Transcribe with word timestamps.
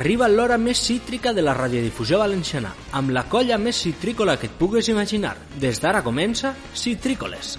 Arriba 0.00 0.30
l'hora 0.32 0.56
més 0.56 0.80
cítrica 0.80 1.34
de 1.36 1.42
la 1.44 1.52
radiodifusió 1.52 2.18
valenciana, 2.22 2.70
amb 2.96 3.10
la 3.12 3.26
colla 3.28 3.58
més 3.60 3.76
citrícola 3.84 4.38
que 4.40 4.48
et 4.48 4.52
pugues 4.56 4.86
imaginar. 4.88 5.34
Des 5.60 5.76
d'ara 5.76 6.00
comença 6.00 6.54
Citrícoles. 6.72 7.58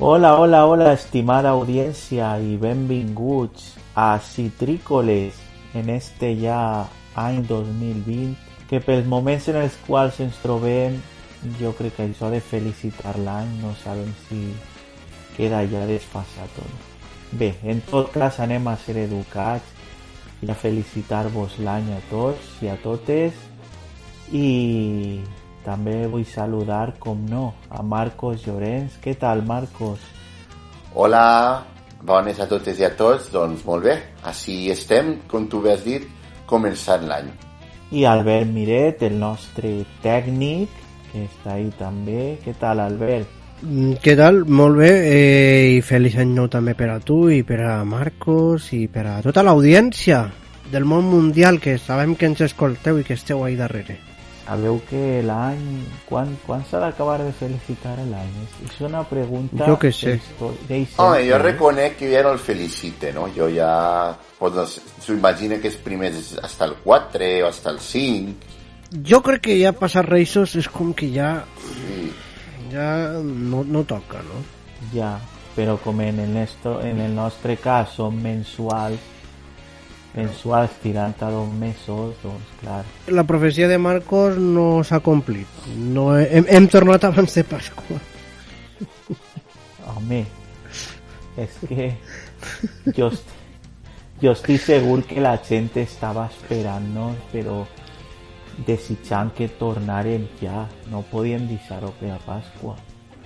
Hola, 0.00 0.32
hola, 0.40 0.64
hola, 0.66 0.92
estimada 0.92 1.50
audiencia 1.50 2.40
y 2.40 2.56
benvinguts 2.56 3.76
a 3.94 4.18
Citrícoles 4.18 5.38
en 5.74 5.88
este 5.88 6.34
ja 6.42 6.88
any 7.18 7.42
2020 7.48 8.36
que 8.70 8.80
pels 8.80 9.08
moments 9.08 9.48
en 9.52 9.60
els 9.62 9.76
quals 9.86 10.20
ens 10.24 10.38
trobem 10.44 10.96
jo 11.58 11.72
crec 11.76 11.96
que 11.96 12.06
això 12.06 12.30
de 12.32 12.40
felicitar 12.40 13.16
l'any 13.18 13.50
no 13.60 13.74
sabem 13.82 14.10
si 14.28 14.40
queda 15.36 15.64
ja 15.68 15.84
desfasat 15.88 16.58
o 16.62 16.66
no. 16.68 16.80
Bé, 17.32 17.54
en 17.64 17.80
tot 17.88 18.12
cas 18.12 18.38
anem 18.44 18.66
a 18.68 18.76
ser 18.76 18.98
educats 19.06 19.80
i 20.42 20.50
a 20.50 20.56
felicitar-vos 20.58 21.58
l'any 21.64 21.92
a 21.94 22.00
tots 22.10 22.58
i 22.62 22.68
a 22.68 22.76
totes 22.82 23.38
i 24.32 25.20
també 25.64 26.06
vull 26.10 26.24
saludar, 26.26 26.94
com 26.98 27.20
no, 27.30 27.52
a 27.70 27.82
Marcos 27.86 28.46
Llorenç. 28.46 28.98
Què 29.02 29.14
tal, 29.18 29.44
Marcos? 29.46 30.02
Hola, 30.94 31.62
bones 32.02 32.40
a 32.42 32.48
totes 32.50 32.80
i 32.82 32.86
a 32.88 32.90
tots. 32.98 33.30
Doncs 33.32 33.62
molt 33.68 33.86
bé, 33.86 33.94
així 34.26 34.66
estem, 34.74 35.14
com 35.30 35.46
tu 35.46 35.62
bé 35.62 35.76
has 35.76 35.84
dit, 35.86 36.08
començant 36.52 37.08
l'any. 37.08 37.32
I 37.92 38.06
Albert 38.08 38.52
Miret, 38.52 39.02
el 39.08 39.18
nostre 39.20 39.72
tècnic, 40.04 40.82
que 41.12 41.26
està 41.26 41.56
ahí 41.56 41.70
també. 41.78 42.36
Què 42.44 42.54
tal, 42.60 42.80
Albert? 42.80 43.40
Mm, 43.62 43.98
Què 44.02 44.16
tal? 44.18 44.44
Molt 44.48 44.80
bé, 44.80 44.92
eh, 45.12 45.74
i 45.76 45.82
feliç 45.86 46.16
any 46.18 46.32
nou 46.34 46.48
també 46.52 46.74
per 46.74 46.88
a 46.90 47.00
tu 47.00 47.28
i 47.30 47.42
per 47.46 47.60
a 47.62 47.82
Marcos 47.84 48.72
i 48.74 48.86
per 48.88 49.06
a 49.06 49.18
tota 49.22 49.44
l'audiència 49.46 50.24
del 50.72 50.88
món 50.88 51.04
mundial 51.04 51.60
que 51.60 51.76
sabem 51.78 52.16
que 52.16 52.26
ens 52.26 52.40
escolteu 52.40 52.98
i 52.98 53.04
que 53.04 53.14
esteu 53.14 53.44
ahí 53.44 53.54
darrere. 53.60 54.11
Sabeu 54.42 54.80
que 54.88 55.22
l'any... 55.24 55.84
Quan, 56.08 56.34
quan 56.46 56.64
s'ha 56.68 56.80
d'acabar 56.82 57.18
de 57.22 57.30
felicitar 57.38 57.94
l'any? 57.98 58.32
És, 58.66 58.80
una 58.84 59.04
pregunta... 59.08 59.64
Jo 59.68 59.78
què 59.80 59.92
sé. 59.94 60.16
Home, 60.42 61.22
jo 61.28 61.38
reconec 61.40 61.96
que 62.00 62.10
ja 62.12 62.24
no 62.26 62.34
el 62.36 62.42
felicite, 62.42 63.12
no? 63.16 63.28
Jo 63.36 63.48
ja... 63.52 63.72
Pues, 64.38 64.58
no, 64.58 64.66
S'ho 65.02 65.14
imagina 65.14 65.60
que 65.62 65.70
és 65.70 65.78
primer 65.78 66.10
hasta 66.42 66.66
el 66.66 66.74
4 66.82 67.30
o 67.44 67.48
hasta 67.48 67.70
el 67.70 67.78
5. 67.80 68.50
Jo 69.08 69.22
crec 69.24 69.46
que 69.46 69.60
ja 69.60 69.72
passar 69.72 70.04
Reisos 70.08 70.56
és 70.58 70.68
com 70.68 70.92
que 70.92 71.08
ja... 71.14 71.36
Sí. 71.70 72.10
Ja 72.72 72.88
no, 73.22 73.62
no 73.64 73.84
toca, 73.88 74.20
no? 74.26 74.42
Ja, 74.92 75.14
però 75.56 75.78
com 75.80 76.00
en 76.02 76.18
el, 76.20 76.34
nostre, 76.34 76.74
en 76.90 77.00
el 77.04 77.14
nostre 77.14 77.56
cas 77.60 77.94
són 77.98 78.18
mensuals, 78.24 79.11
mensuals 80.14 80.74
tirant 80.82 81.14
a 81.22 81.30
dos 81.32 81.48
mesos, 81.56 82.14
doncs 82.22 82.54
clar. 82.60 82.84
La 83.08 83.24
profecia 83.24 83.68
de 83.68 83.78
Marcos 83.78 84.36
no 84.38 84.82
s'ha 84.84 85.00
complit. 85.00 85.48
No, 85.76 86.10
hem, 86.18 86.46
hem 86.48 86.68
tornat 86.68 87.04
abans 87.08 87.34
de 87.34 87.44
Pasqua. 87.48 88.00
Home, 89.92 90.24
és 91.40 91.60
que 91.68 91.90
jo, 92.96 93.10
jo 94.22 94.34
estic 94.34 94.60
segur 94.62 95.00
que 95.08 95.22
la 95.24 95.36
gent 95.44 95.72
estava 95.80 96.28
esperant-nos, 96.30 97.16
però 97.32 97.62
desitjant 98.66 99.32
que 99.36 99.48
tornarem 99.60 100.28
ja. 100.42 100.66
No 100.92 101.04
podíem 101.10 101.48
deixar-ho 101.48 101.92
per 102.00 102.12
a 102.12 102.20
Pasqua. 102.26 102.76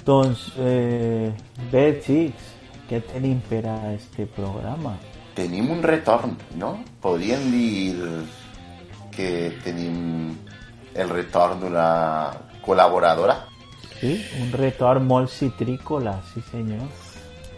Doncs, 0.07 0.53
eh, 0.63 1.33
bé, 1.73 1.89
xics, 1.99 2.55
què 2.87 3.03
tenim 3.11 3.41
per 3.51 3.65
a 3.67 3.77
este 3.91 4.29
programa? 4.37 4.95
Tenim 5.37 5.69
un 5.71 5.83
retorn, 5.85 6.33
no? 6.57 6.79
Podríem 7.05 7.51
dir 7.53 7.97
que 9.13 9.53
tenim 9.65 10.33
el 10.97 11.11
retorn 11.13 11.61
d'una 11.61 11.89
col·laboradora. 12.65 13.37
Sí, 14.01 14.15
un 14.41 14.51
retorn 14.57 15.05
molt 15.09 15.31
citrícola, 15.33 16.19
sí 16.33 16.41
senyor. 16.51 16.85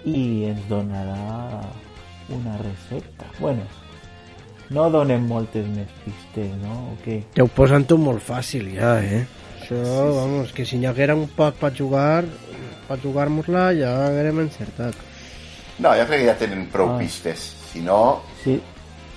I 0.07 0.49
ens 0.51 0.65
donarà 0.71 1.61
una 2.35 2.57
recepta. 2.63 3.27
Bueno, 3.39 3.63
no 4.75 4.87
donem 4.95 5.25
moltes 5.31 5.67
més 5.75 5.91
pistes, 6.05 6.51
no? 6.63 6.75
O 6.93 6.97
què? 7.05 7.21
Te 7.35 7.43
ho 7.43 7.49
posen 7.51 7.87
tu 7.91 7.99
molt 7.99 8.23
fàcil 8.23 8.73
ja, 8.77 8.97
eh? 9.03 9.23
Això, 9.63 9.79
vamos, 10.17 10.51
que 10.55 10.65
si 10.67 10.79
n'hi 10.79 10.87
haguera 10.91 11.15
un 11.19 11.27
poc 11.35 11.59
per 11.61 11.73
jugar, 11.77 12.25
per 12.89 12.99
jugar-nos-la 13.03 13.69
ja 13.77 13.93
haguérem 14.09 14.43
encertat. 14.47 14.95
No, 15.79 15.93
jo 15.95 16.07
crec 16.11 16.23
que 16.25 16.31
ja 16.31 16.37
tenen 16.39 16.67
prou 16.73 16.95
Ah. 16.95 16.99
pistes. 16.99 17.55
Si 17.73 17.81
no, 17.85 18.21
Si, 18.43 18.61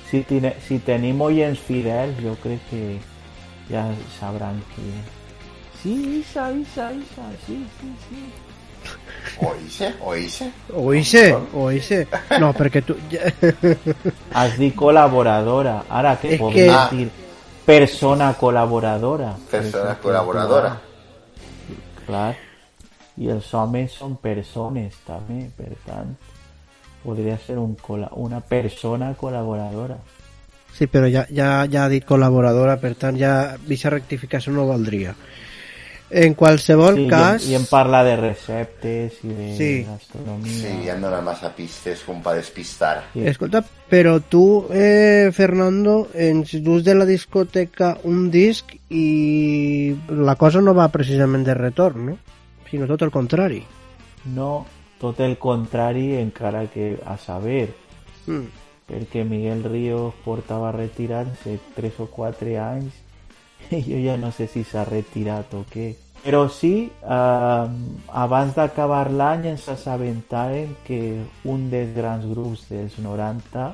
si, 0.10 0.24
tine, 0.28 0.56
si 0.68 0.80
tenim 0.84 1.22
oients 1.22 1.60
fidels, 1.60 2.18
jo 2.20 2.36
crec 2.44 2.60
que 2.70 3.00
ja 3.70 3.86
sabran 4.20 4.60
que... 4.76 4.88
Sí, 5.82 5.94
Isa, 6.20 6.52
Isa, 6.52 6.92
Isa, 6.92 7.26
sí, 7.48 7.66
sí, 7.80 7.92
sí. 8.10 8.22
oíse, 9.46 9.94
oíse. 10.02 10.52
Oíse, 10.74 11.36
oíse. 11.54 12.08
No, 12.40 12.52
perquè 12.54 12.82
tu... 12.86 12.96
Ja... 13.10 13.30
Has 14.34 14.58
dit 14.60 14.76
col·laboradora. 14.76 15.84
Ara 15.90 16.16
què 16.22 16.36
És 16.36 16.40
podem 16.42 16.70
que- 16.70 16.96
dir? 16.98 17.10
Persona 17.66 18.34
col·laboradora. 18.38 19.36
Persona 19.50 19.94
Perquè, 19.94 20.02
col·laboradora. 20.04 20.72
Clar. 22.06 22.32
I 23.22 23.30
els 23.30 23.54
homes 23.54 23.94
són 23.94 24.16
persones 24.18 24.96
també, 25.06 25.44
per 25.58 25.72
tant, 25.86 26.16
podria 27.04 27.38
ser 27.38 27.58
un 27.58 27.76
cola 27.76 28.10
una 28.16 28.40
persona 28.42 29.14
col·laboradora. 29.18 29.98
Sí, 30.74 30.88
però 30.88 31.08
ja, 31.12 31.26
ja, 31.30 31.66
ja 31.68 31.84
ha 31.86 31.90
dit 31.92 32.06
col·laboradora, 32.08 32.78
per 32.80 32.96
tant, 32.96 33.18
ja 33.20 33.54
aquesta 33.58 33.90
rectificació 33.92 34.54
no 34.56 34.68
valdria. 34.70 35.16
En 36.12 36.34
qualsevol 36.36 36.96
Sí, 36.98 37.04
cas... 37.08 37.46
i, 37.48 37.54
I 37.54 37.56
em 37.56 37.66
parla 37.70 38.02
de 38.04 38.16
receptes 38.20 39.20
i 39.24 39.30
de 39.32 39.46
Sí. 39.56 39.70
gastronomia. 39.88 40.52
Sí, 40.52 40.72
ja 40.86 40.96
em 40.98 41.02
dona 41.06 41.22
massa 41.24 41.54
pistes 41.56 42.02
com 42.04 42.20
per 42.24 42.34
despistar. 42.36 43.06
Sí. 43.14 43.24
Escolta, 43.32 43.62
però 43.90 44.18
tu, 44.20 44.66
eh, 44.76 45.30
Fernando, 45.32 46.10
ens 46.14 46.52
dus 46.64 46.84
de 46.84 46.96
la 46.96 47.06
discoteca 47.08 47.94
un 48.04 48.30
disc 48.32 48.74
i 48.90 49.96
la 50.10 50.36
cosa 50.36 50.60
no 50.60 50.74
va 50.76 50.90
precisament 50.92 51.46
de 51.48 51.54
retorn, 51.56 52.06
no? 52.12 52.18
Sinó 52.70 52.88
tot 52.92 53.02
el 53.08 53.12
contrari. 53.12 53.64
No, 54.36 54.66
tot 55.02 55.20
el 55.20 55.38
contrari, 55.42 56.16
encara 56.22 56.68
que 56.70 57.00
a 57.06 57.18
saber, 57.18 57.74
Mm. 58.28 58.46
perquè 58.86 59.24
Miguel 59.26 59.64
Ríos 59.64 60.14
portava 60.24 60.70
a 60.70 60.76
retirar-se 60.76 61.58
3 61.76 62.00
o 62.00 62.06
4 62.14 62.54
anys 62.62 62.94
i 63.72 63.82
jo 63.82 63.98
ja 64.04 64.18
no 64.18 64.32
sé 64.32 64.48
si 64.48 64.64
s'ha 64.64 64.86
retirat 64.86 65.54
o 65.58 65.64
què. 65.66 65.96
Però 66.22 66.48
sí, 66.54 66.92
eh, 67.02 67.68
abans 68.14 68.54
d'acabar 68.54 69.10
l'any 69.10 69.48
ens 69.56 69.68
assabentàvem 69.74 70.76
que 70.86 71.18
un 71.50 71.70
dels 71.72 71.96
grans 71.96 72.28
grups 72.30 72.68
dels 72.70 73.00
90 73.00 73.72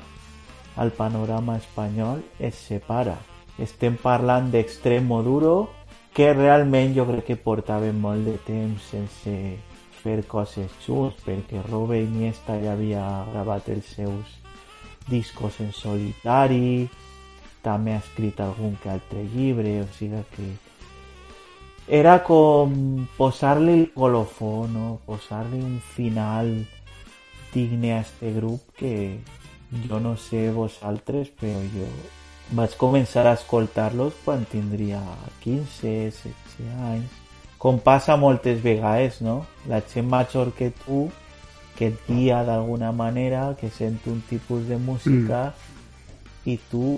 al 0.76 0.92
panorama 0.96 1.58
espanyol 1.58 2.22
es 2.38 2.54
separa. 2.54 3.18
Estem 3.58 3.98
parlant 4.00 4.48
d'Extremo 4.50 5.20
Duro, 5.22 5.68
que 6.14 6.32
realment 6.32 6.94
jo 6.96 7.04
crec 7.06 7.26
que 7.26 7.36
portaven 7.36 8.00
molt 8.00 8.24
de 8.24 8.38
temps 8.46 8.82
sense 8.90 9.34
fer 10.02 10.22
coses 10.30 10.72
junts, 10.84 11.18
perquè 11.26 11.62
Robe 11.66 12.00
Iniesta 12.02 12.58
ja 12.62 12.72
havia 12.76 13.04
gravat 13.32 13.68
els 13.74 13.90
seus 13.96 14.38
discos 15.08 15.58
en 15.64 15.72
solitari, 15.72 16.88
també 17.64 17.96
ha 17.96 18.02
escrit 18.02 18.40
algun 18.40 18.76
que 18.82 18.92
altre 18.92 19.24
llibre, 19.34 19.80
o 19.82 19.88
sigui 19.98 20.22
que 20.34 20.48
era 21.88 22.18
com 22.24 23.06
posar-li 23.16 23.78
el 23.80 23.86
colofó, 23.94 24.66
no? 24.68 24.98
posar-li 25.06 25.60
un 25.64 25.78
final 25.94 26.52
digne 27.54 27.94
a 27.94 28.00
este 28.00 28.32
grup 28.34 28.60
que 28.76 29.18
jo 29.88 30.00
no 30.00 30.16
sé 30.16 30.50
vosaltres, 30.52 31.32
però 31.40 31.62
jo 31.72 31.88
vaig 32.56 32.76
començar 32.80 33.26
a 33.26 33.36
escoltar-los 33.36 34.20
quan 34.24 34.44
tindria 34.52 35.00
15, 35.44 35.96
16 36.12 36.84
anys. 36.92 37.17
Com 37.58 37.80
passa 37.82 38.16
moltes 38.16 38.60
vegades, 38.62 39.20
no? 39.20 39.40
La 39.66 39.80
gent 39.82 40.06
major 40.06 40.52
que 40.54 40.70
tu 40.84 41.08
que 41.78 41.92
et 41.92 41.98
guia 42.08 42.42
d'alguna 42.42 42.90
manera, 42.90 43.54
que 43.54 43.70
sent 43.70 44.02
un 44.10 44.18
tipus 44.26 44.66
de 44.66 44.76
música 44.82 45.52
i 46.44 46.56
tu 46.70 46.96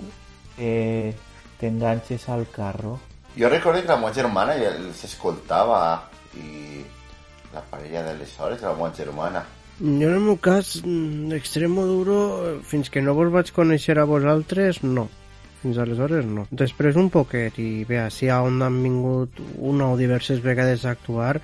eh, 0.57 1.13
t'enganxes 1.61 2.27
al 2.33 2.47
carro. 2.49 2.97
Jo 3.37 3.49
recordo 3.49 3.81
que 3.81 3.93
la 3.93 3.99
meva 4.01 4.13
germana 4.13 4.57
ja 4.57 4.73
els 4.73 5.03
escoltava 5.05 5.81
i 6.33 6.81
la 7.53 7.61
parella 7.69 8.07
d'aleshores, 8.07 8.65
la 8.65 8.73
meva 8.73 8.89
germana. 8.97 9.45
Jo 9.79 10.09
en 10.09 10.15
el 10.17 10.25
meu 10.25 10.37
cas, 10.37 10.81
mm, 10.83 11.31
Extremo 11.37 11.85
Duro, 11.85 12.17
fins 12.65 12.89
que 12.89 13.01
no 13.05 13.13
vos 13.13 13.31
vaig 13.31 13.53
conèixer 13.53 13.99
a 13.99 14.09
vosaltres, 14.09 14.81
no. 14.83 15.07
Fins 15.61 15.77
aleshores 15.77 16.25
no. 16.25 16.47
Després 16.51 16.97
un 16.97 17.11
poquet, 17.13 17.57
i 17.61 17.83
bé, 17.87 17.99
així 18.05 18.31
on 18.33 18.61
han 18.65 18.79
vingut 18.83 19.41
una 19.57 19.91
o 19.93 19.99
diverses 19.99 20.41
vegades 20.41 20.85
a 20.85 20.95
actuar, 20.95 21.35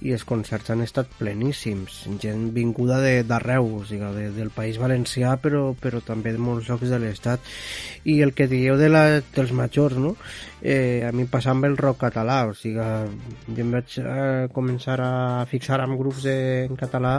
i 0.00 0.14
els 0.16 0.24
concerts 0.24 0.70
han 0.72 0.80
estat 0.80 1.10
pleníssims, 1.18 1.98
gent 2.22 2.46
vinguda 2.56 2.96
d'arreu, 3.28 3.66
o 3.80 3.82
sigui, 3.84 4.08
de, 4.16 4.30
del 4.32 4.48
País 4.54 4.78
Valencià, 4.80 5.34
però, 5.42 5.74
però 5.76 6.00
també 6.04 6.32
de 6.32 6.40
molts 6.40 6.70
llocs 6.70 6.88
de 6.88 7.00
l'Estat. 7.02 7.44
I 8.08 8.20
el 8.24 8.32
que 8.36 8.48
dieu 8.48 8.78
de 8.80 8.88
la, 8.88 9.04
dels 9.36 9.52
majors, 9.56 10.00
no? 10.00 10.14
Eh, 10.62 11.04
a 11.04 11.12
mi 11.12 11.26
passa 11.28 11.52
amb 11.52 11.68
el 11.68 11.76
rock 11.76 12.00
català, 12.06 12.42
o 12.48 12.56
sigui, 12.56 12.80
jo 12.80 13.64
em 13.66 13.76
vaig 13.76 14.00
eh, 14.00 14.48
començar 14.56 14.96
a 15.04 15.12
fixar 15.50 15.82
amb 15.84 16.00
grups 16.00 16.24
de, 16.24 16.38
en 16.64 16.80
català 16.80 17.18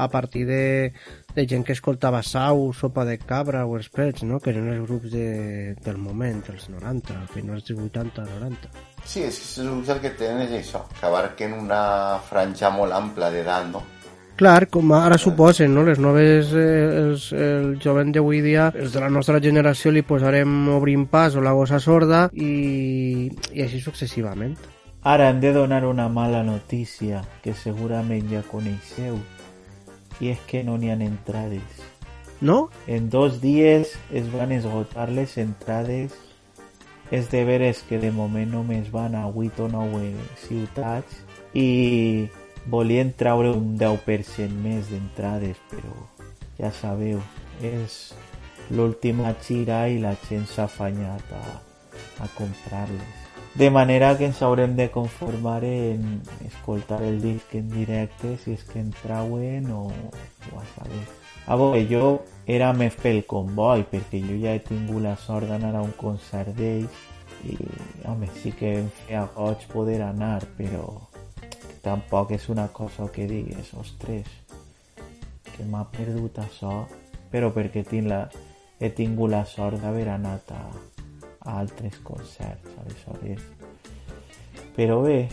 a 0.00 0.08
partir 0.08 0.46
de, 0.46 0.62
de 1.34 1.46
gent 1.46 1.64
que 1.64 1.72
escoltava 1.72 2.22
Sau, 2.22 2.72
Sopa 2.72 3.04
de 3.04 3.18
Cabra 3.18 3.64
o 3.66 3.76
els 3.78 3.88
Prets, 3.92 4.24
no? 4.26 4.40
que 4.40 4.50
eren 4.50 4.68
els 4.72 4.82
grups 4.86 5.12
de, 5.12 5.76
del 5.84 5.98
moment, 5.98 6.42
els 6.52 6.68
90, 6.72 7.20
finals 7.34 7.68
dels 7.68 7.80
80-90. 7.86 8.72
Sí, 9.04 9.22
és 9.24 9.38
que 9.38 9.62
els 9.62 9.70
grups 9.70 9.94
el 9.94 10.02
que 10.02 10.12
tenen 10.18 10.44
és 10.48 10.58
això, 10.58 10.84
que 10.98 11.06
abarquen 11.06 11.54
una 11.56 11.82
franja 12.26 12.72
molt 12.74 12.96
ampla 12.96 13.30
d'edat, 13.32 13.70
no? 13.70 13.82
Clar, 14.40 14.70
com 14.72 14.92
ara 14.96 15.18
suposen, 15.20 15.74
no? 15.76 15.82
les 15.84 15.98
noves, 16.00 16.54
eh, 16.56 16.84
els, 17.02 17.26
el 17.36 17.74
jovent 17.82 18.12
d'avui 18.14 18.40
dia, 18.40 18.70
els 18.72 18.94
de 18.94 19.02
la 19.02 19.10
nostra 19.12 19.36
generació 19.36 19.92
li 19.92 20.00
posarem 20.00 20.70
Obrim 20.72 21.04
Pas 21.12 21.36
o 21.36 21.42
La 21.44 21.52
Gossa 21.52 21.76
Sorda 21.76 22.22
i, 22.32 23.28
i 23.52 23.66
així 23.66 23.82
successivament. 23.84 24.56
Ara 25.04 25.28
hem 25.28 25.42
de 25.44 25.52
donar 25.52 25.84
una 25.88 26.08
mala 26.08 26.40
notícia 26.44 27.20
que 27.44 27.52
segurament 27.56 28.32
ja 28.32 28.40
coneixeu 28.48 29.20
y 30.20 30.28
es 30.28 30.40
que 30.40 30.62
no 30.62 30.76
n'hi 30.78 30.90
ha 30.90 30.94
entrades. 30.94 31.62
No? 32.40 32.70
En 32.86 33.10
dos 33.10 33.40
dies 33.40 33.98
es 34.12 34.32
van 34.32 34.52
esgotar 34.52 35.10
les 35.10 35.36
entrades. 35.38 36.12
És 37.10 37.28
de 37.30 37.42
veres 37.44 37.82
que 37.82 37.98
de 37.98 38.12
moment 38.14 38.52
només 38.52 38.92
van 38.94 39.16
a 39.18 39.26
8 39.26 39.64
o 39.64 39.68
9 39.68 40.12
ciutats 40.44 41.16
i 41.58 42.28
volien 42.70 43.10
traure 43.18 43.50
un 43.50 43.74
10% 43.80 44.54
més 44.62 44.92
d'entrades, 44.92 45.58
però 45.72 45.96
ja 46.60 46.70
sabeu, 46.70 47.18
és 47.66 48.12
l'última 48.70 49.34
xira 49.42 49.88
i 49.90 49.98
la 49.98 50.14
gent 50.28 50.46
s'ha 50.46 50.68
afanyat 50.70 51.34
a, 51.34 51.42
a 52.22 52.30
comprar-les. 52.36 53.19
De 53.54 53.68
manera 53.68 54.16
que 54.16 54.26
ens 54.30 54.42
haurem 54.42 54.76
de 54.76 54.90
conformar 54.90 55.64
en 55.64 56.22
escoltar 56.46 57.02
el 57.02 57.20
disc 57.20 57.54
en 57.58 57.68
directe 57.68 58.36
si 58.38 58.54
és 58.54 58.62
que 58.64 58.78
en 58.78 58.92
trauen 59.02 59.70
o, 59.74 59.88
o 59.90 60.60
a 60.60 60.66
saber. 60.76 61.02
A 61.50 61.56
veure, 61.58 61.80
jo 61.90 62.20
era 62.46 62.70
més 62.72 62.94
pel 62.94 63.24
comboi 63.26 63.82
perquè 63.90 64.20
jo 64.22 64.36
ja 64.38 64.54
he 64.54 64.62
tingut 64.62 65.02
la 65.02 65.16
sort 65.18 65.50
d'anar 65.50 65.74
a 65.74 65.82
un 65.82 65.90
concert 65.98 66.54
d'ells 66.54 66.94
i 67.42 67.56
home, 68.06 68.28
sí 68.38 68.52
que 68.52 68.76
em 68.82 68.88
feia 69.00 69.24
goig 69.34 69.64
poder 69.72 69.98
anar 70.04 70.44
però 70.58 70.84
tampoc 71.82 72.34
és 72.36 72.48
una 72.52 72.68
cosa 72.68 73.08
que 73.10 73.26
digues 73.26 73.72
ostres 73.74 74.28
que 75.50 75.66
m'ha 75.66 75.86
perdut 75.90 76.38
això 76.44 76.84
però 77.32 77.50
perquè 77.54 77.82
tinc 77.88 78.10
la, 78.12 78.26
he 78.78 78.90
tingut 78.94 79.32
la 79.32 79.44
sort 79.48 79.80
d'haver 79.82 80.08
anat 80.12 80.52
a, 80.54 80.62
altres 81.40 81.98
concerts, 82.04 82.72
aleshores. 82.82 83.42
Però 84.76 85.00
bé, 85.02 85.28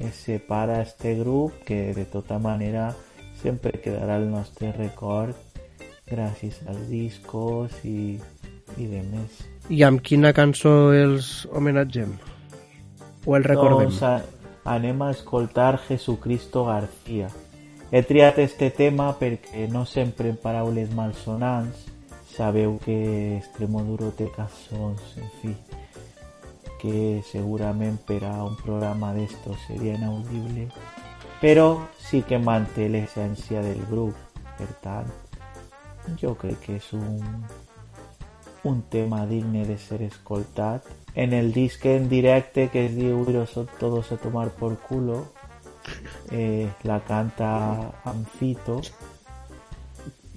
es 0.00 0.14
separa 0.14 0.80
este 0.82 1.14
grup 1.18 1.52
que 1.64 1.94
de 1.94 2.04
tota 2.04 2.38
manera 2.38 2.94
sempre 3.42 3.80
quedarà 3.82 4.16
el 4.16 4.30
nostre 4.30 4.72
record 4.72 5.36
gràcies 6.06 6.58
als 6.68 6.88
discos 6.90 7.74
i, 7.84 8.18
i 8.76 8.86
de 8.86 9.02
més. 9.06 9.42
I 9.70 9.82
amb 9.86 10.02
quina 10.04 10.32
cançó 10.36 10.92
els 10.94 11.46
homenatgem? 11.52 12.16
O 13.26 13.36
el 13.38 13.46
recordem? 13.46 13.88
Doncs 13.88 14.02
a, 14.02 14.16
anem 14.74 15.02
a 15.02 15.10
escoltar 15.14 15.78
Jesucristo 15.86 16.66
García. 16.66 17.30
He 17.92 18.00
triat 18.08 18.38
este 18.40 18.70
tema 18.72 19.10
perquè 19.20 19.66
no 19.70 19.84
sempre 19.86 20.30
en 20.32 20.38
paraules 20.40 20.94
malsonants 20.96 21.91
sabeu 22.36 22.78
que 22.84 23.38
Extremoduro 23.38 24.10
té 24.16 24.28
cançons, 24.34 25.02
en 25.20 25.30
fi, 25.40 25.54
que 26.80 27.22
segurament 27.28 27.98
per 28.08 28.24
a 28.26 28.34
un 28.44 28.56
programa 28.58 29.12
d'estos 29.14 29.60
seria 29.68 29.94
inaudible, 29.94 30.66
però 31.40 31.82
sí 31.98 32.22
que 32.26 32.40
manté 32.42 32.88
l'essència 32.88 33.62
del 33.62 33.84
grup. 33.90 34.16
Per 34.58 34.68
tant, 34.82 35.08
jo 36.20 36.34
que 36.38 36.54
és 36.76 36.88
un, 36.94 37.22
un 38.64 38.82
tema 38.90 39.24
digne 39.26 39.64
de 39.66 39.78
ser 39.78 40.02
escoltat. 40.02 40.86
En 41.14 41.32
el 41.32 41.52
disc 41.52 41.84
en 41.86 42.08
directe 42.08 42.68
que 42.72 42.86
es 42.86 42.96
diu 42.96 43.24
Iros 43.28 43.54
todos 43.78 44.12
a 44.12 44.16
tomar 44.16 44.50
por 44.50 44.78
culo, 44.78 45.26
eh, 46.30 46.70
la 46.84 47.00
canta 47.00 47.92
Amfito 48.04 48.80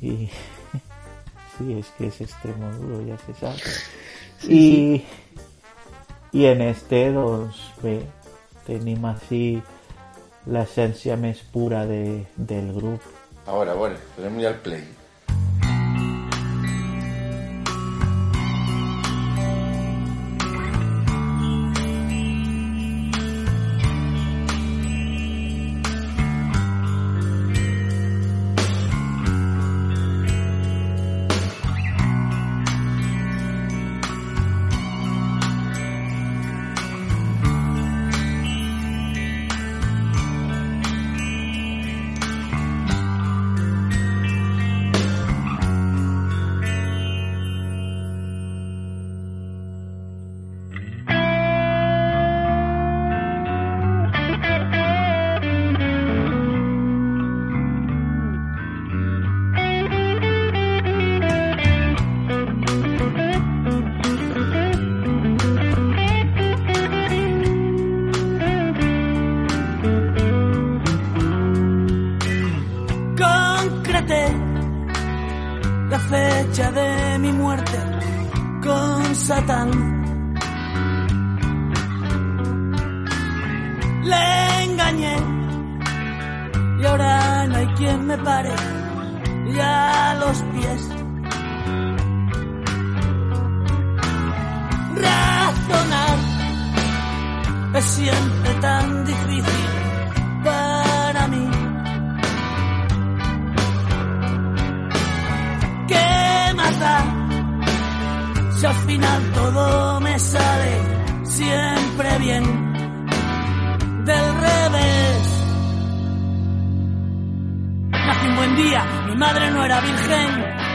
i 0.01 0.29
sí, 1.57 1.77
és 1.79 1.91
que 1.97 2.09
és 2.09 2.19
extremo 2.25 2.71
duro, 2.79 3.01
ja 3.07 3.19
se 3.25 3.37
sap. 3.39 3.59
Sí, 4.35 4.51
I, 4.51 4.97
sí. 4.99 6.39
I 6.41 6.45
en 6.49 6.61
este, 6.65 6.99
doncs, 7.15 7.61
bé, 7.79 7.93
tenim 8.67 9.05
així 9.07 9.61
l'essència 10.51 11.15
més 11.17 11.39
pura 11.53 11.85
de, 11.87 12.25
del 12.35 12.67
grup. 12.75 13.07
A 13.47 13.55
veure, 13.55 13.71
a 13.71 14.94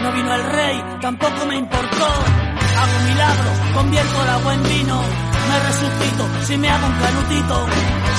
No 0.03 0.13
vino 0.13 0.35
el 0.35 0.45
rey, 0.45 0.85
tampoco 1.03 1.47
me 1.47 1.57
importó. 1.57 2.07
Hago 2.81 2.99
milagros, 3.07 3.59
convierto 3.75 4.23
el 4.23 4.29
agua 4.31 4.55
en 4.55 4.63
vino. 4.63 5.03
Me 5.49 5.59
resucito 5.61 6.25
si 6.47 6.57
me 6.57 6.71
hago 6.71 6.87
un 6.87 6.95
canutito. 6.95 7.67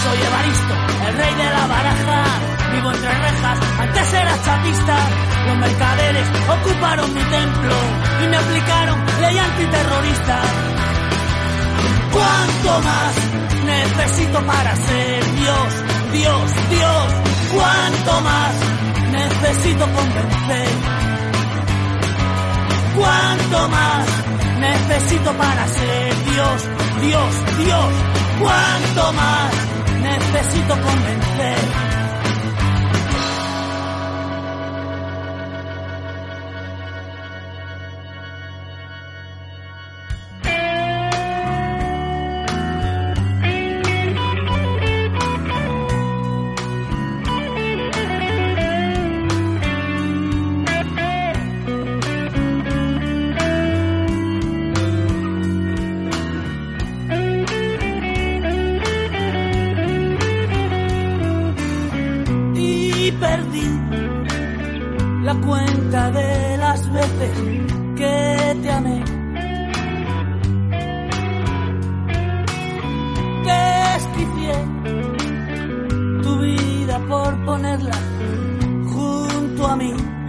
Soy 0.03 0.17
Evaristo, 0.21 0.73
el 1.07 1.17
rey 1.17 1.33
de 1.33 1.49
la 1.49 1.67
baraja. 1.67 2.23
Vivo 2.71 2.91
entre 2.91 3.09
rejas, 3.09 3.59
antes 3.79 4.13
era 4.13 4.43
chapista. 4.45 4.97
Los 5.47 5.57
mercaderes 5.57 6.27
ocuparon 6.49 7.13
mi 7.13 7.21
templo 7.21 7.75
y 8.23 8.27
me 8.27 8.37
aplicaron 8.37 9.05
ley 9.21 9.37
antiterrorista. 9.39 10.41
¿Cuánto 12.13 12.81
más 12.81 13.15
necesito 13.65 14.45
para 14.45 14.75
ser 14.75 15.35
Dios? 15.35 15.83
Dios, 16.11 16.51
Dios, 16.69 17.05
¿cuánto 17.53 18.21
más 18.21 18.53
necesito 19.11 19.85
convencer? 19.85 21.10
¿Cuánto 22.95 23.69
más 23.69 24.07
necesito 24.59 25.31
para 25.33 25.67
ser 25.67 26.25
Dios? 26.25 26.69
Dios, 27.01 27.35
Dios, 27.57 27.93
¿cuánto 28.39 29.13
más 29.13 29.51
necesito 30.01 30.73
convencer? 30.81 31.90
por 77.11 77.45
ponerla 77.45 77.91
junto 78.93 79.67
a 79.67 79.75
mí. 79.75 80.20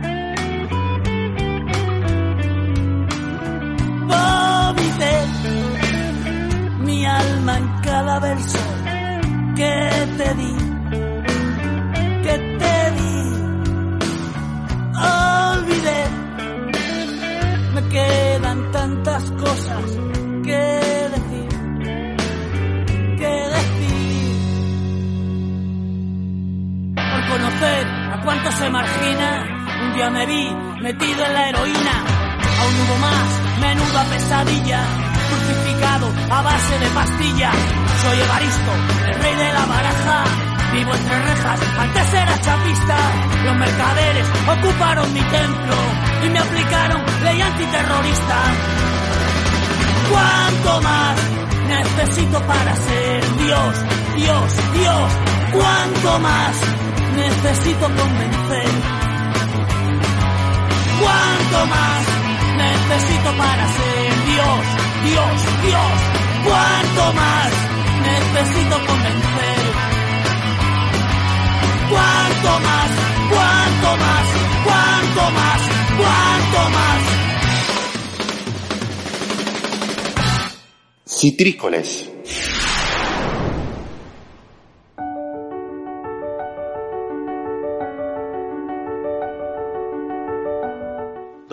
Citrícoles. 81.04 82.08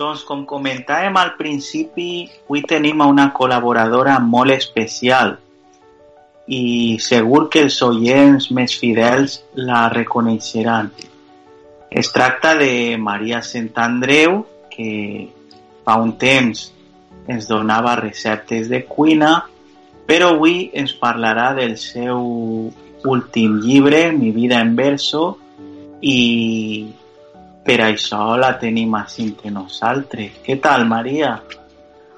Doncs 0.00 0.22
com 0.24 0.46
comentàvem 0.48 1.16
al 1.20 1.34
principi, 1.36 2.24
avui 2.46 2.62
tenim 2.64 3.02
una 3.04 3.28
col·laboradora 3.36 4.16
molt 4.22 4.54
especial 4.54 5.36
i 6.50 6.96
segur 6.98 7.44
que 7.52 7.62
els 7.66 7.76
oients 7.84 8.48
més 8.50 8.74
fidels 8.78 9.42
la 9.54 9.84
reconeixeran. 9.92 10.90
Es 11.90 12.10
tracta 12.14 12.56
de 12.58 12.96
Maria 12.98 13.42
Sant 13.42 13.70
Andreu, 13.76 14.40
que 14.70 15.28
fa 15.84 15.98
un 16.00 16.16
temps 16.18 16.70
ens 17.30 17.48
donava 17.48 17.96
receptes 18.00 18.68
de 18.68 18.84
cuina 18.88 19.38
però 20.10 20.32
avui 20.34 20.72
ens 20.74 20.90
parlarà 20.98 21.52
del 21.54 21.76
seu 21.78 22.18
últim 23.06 23.60
llibre, 23.62 24.10
Mi 24.10 24.32
vida 24.32 24.58
en 24.58 24.74
verso, 24.74 25.38
i 26.02 26.90
per 27.62 27.76
això 27.84 28.34
la 28.40 28.56
tenim 28.58 28.96
així 28.98 29.28
entre 29.28 29.52
nosaltres. 29.54 30.40
Què 30.42 30.56
tal, 30.58 30.82
Maria? 30.90 31.36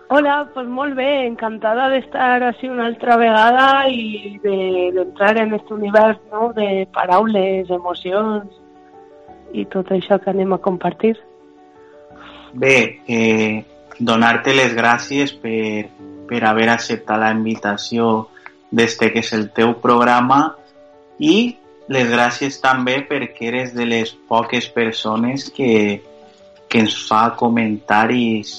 Hola, 0.09 0.38
pues 0.54 0.71
molt 0.73 0.97
bé, 0.97 1.26
encantada 1.26 1.90
d'estar 1.92 2.31
així 2.49 2.71
una 2.73 2.87
altra 2.88 3.19
vegada 3.21 3.66
i 3.92 4.38
d'entrar 4.40 5.35
de, 5.35 5.45
en 5.45 5.52
aquest 5.52 5.75
univers 5.76 6.19
no? 6.33 6.49
de 6.57 6.87
paraules, 6.97 7.69
emocions 7.69 8.49
i 9.52 9.66
tot 9.69 9.92
això 9.92 10.16
que 10.16 10.33
anem 10.33 10.57
a 10.57 10.61
compartir. 10.64 11.12
Bé, 12.57 13.02
eh, 13.09 13.64
donar-te 14.02 14.54
les 14.56 14.75
gràcies 14.75 15.32
per, 15.42 15.87
per 16.28 16.42
haver 16.49 16.68
acceptat 16.73 17.21
la 17.23 17.30
invitació 17.35 18.28
d'este 18.73 19.12
que 19.12 19.23
és 19.23 19.32
el 19.37 19.50
teu 19.54 19.76
programa 19.82 20.56
i 21.23 21.54
les 21.92 22.09
gràcies 22.11 22.59
també 22.62 23.02
perquè 23.09 23.50
eres 23.50 23.75
de 23.76 23.87
les 23.87 24.12
poques 24.28 24.68
persones 24.75 25.49
que, 25.54 26.00
que 26.68 26.82
ens 26.82 26.97
fa 27.09 27.25
comentaris 27.38 28.54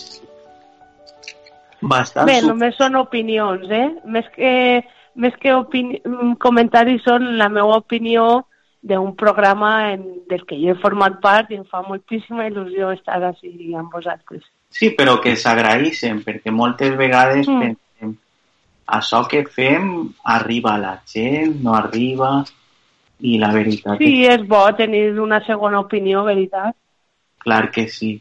bastant... 1.81 2.29
Bé, 2.29 2.39
només 2.45 2.77
són 2.79 2.95
opinions, 2.99 3.67
eh? 3.67 3.89
Més 4.05 4.29
que, 4.35 4.53
més 5.19 5.35
que 5.41 5.55
opini... 5.57 5.99
comentaris 6.43 7.03
són 7.07 7.33
la 7.39 7.49
meva 7.51 7.79
opinió 7.81 8.45
d'un 8.83 9.13
programa 9.15 9.93
en, 9.93 10.03
del 10.29 10.43
que 10.45 10.57
jo 10.59 10.73
he 10.73 10.81
format 10.81 11.21
part 11.23 11.51
i 11.51 11.59
em 11.61 11.63
fa 11.69 11.81
moltíssima 11.87 12.49
il·lusió 12.49 12.91
estar 12.91 13.21
així 13.23 13.71
amb 13.79 13.93
vosaltres. 13.95 14.43
Sí, 14.73 14.91
però 14.97 15.19
que 15.23 15.37
s'agraïssin, 15.39 16.19
perquè 16.25 16.51
moltes 16.51 16.97
vegades 16.99 17.47
mm. 17.47 17.61
pensem 17.61 18.17
això 18.97 19.23
que 19.31 19.45
fem 19.47 19.87
arriba 20.35 20.73
a 20.73 20.81
la 20.81 20.93
gent, 21.07 21.55
no 21.63 21.77
arriba, 21.77 22.43
i 23.23 23.37
la 23.39 23.53
veritat... 23.55 24.01
Sí, 24.01 24.25
és 24.27 24.43
bo 24.47 24.65
tenir 24.75 25.19
una 25.21 25.39
segona 25.45 25.79
opinió, 25.79 26.25
veritat. 26.27 26.75
Clar 27.43 27.69
que 27.71 27.87
sí. 27.87 28.17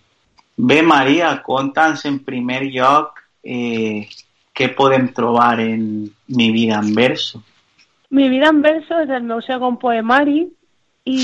Bé, 0.57 0.83
Maria, 0.87 1.33
conta'ns 1.43 2.05
en 2.07 2.21
primer 2.23 2.63
lloc 2.69 3.19
eh, 3.43 4.07
què 4.55 4.69
podem 4.77 5.09
trobar 5.17 5.57
en 5.65 6.11
Mi 6.29 6.53
vida 6.55 6.79
en 6.79 6.93
verso. 6.95 7.43
Mi 8.13 8.29
vida 8.29 8.49
en 8.49 8.61
verso 8.61 8.99
és 9.01 9.09
el 9.09 9.23
meu 9.25 9.39
segon 9.41 9.79
poemari 9.81 10.43
i 11.09 11.21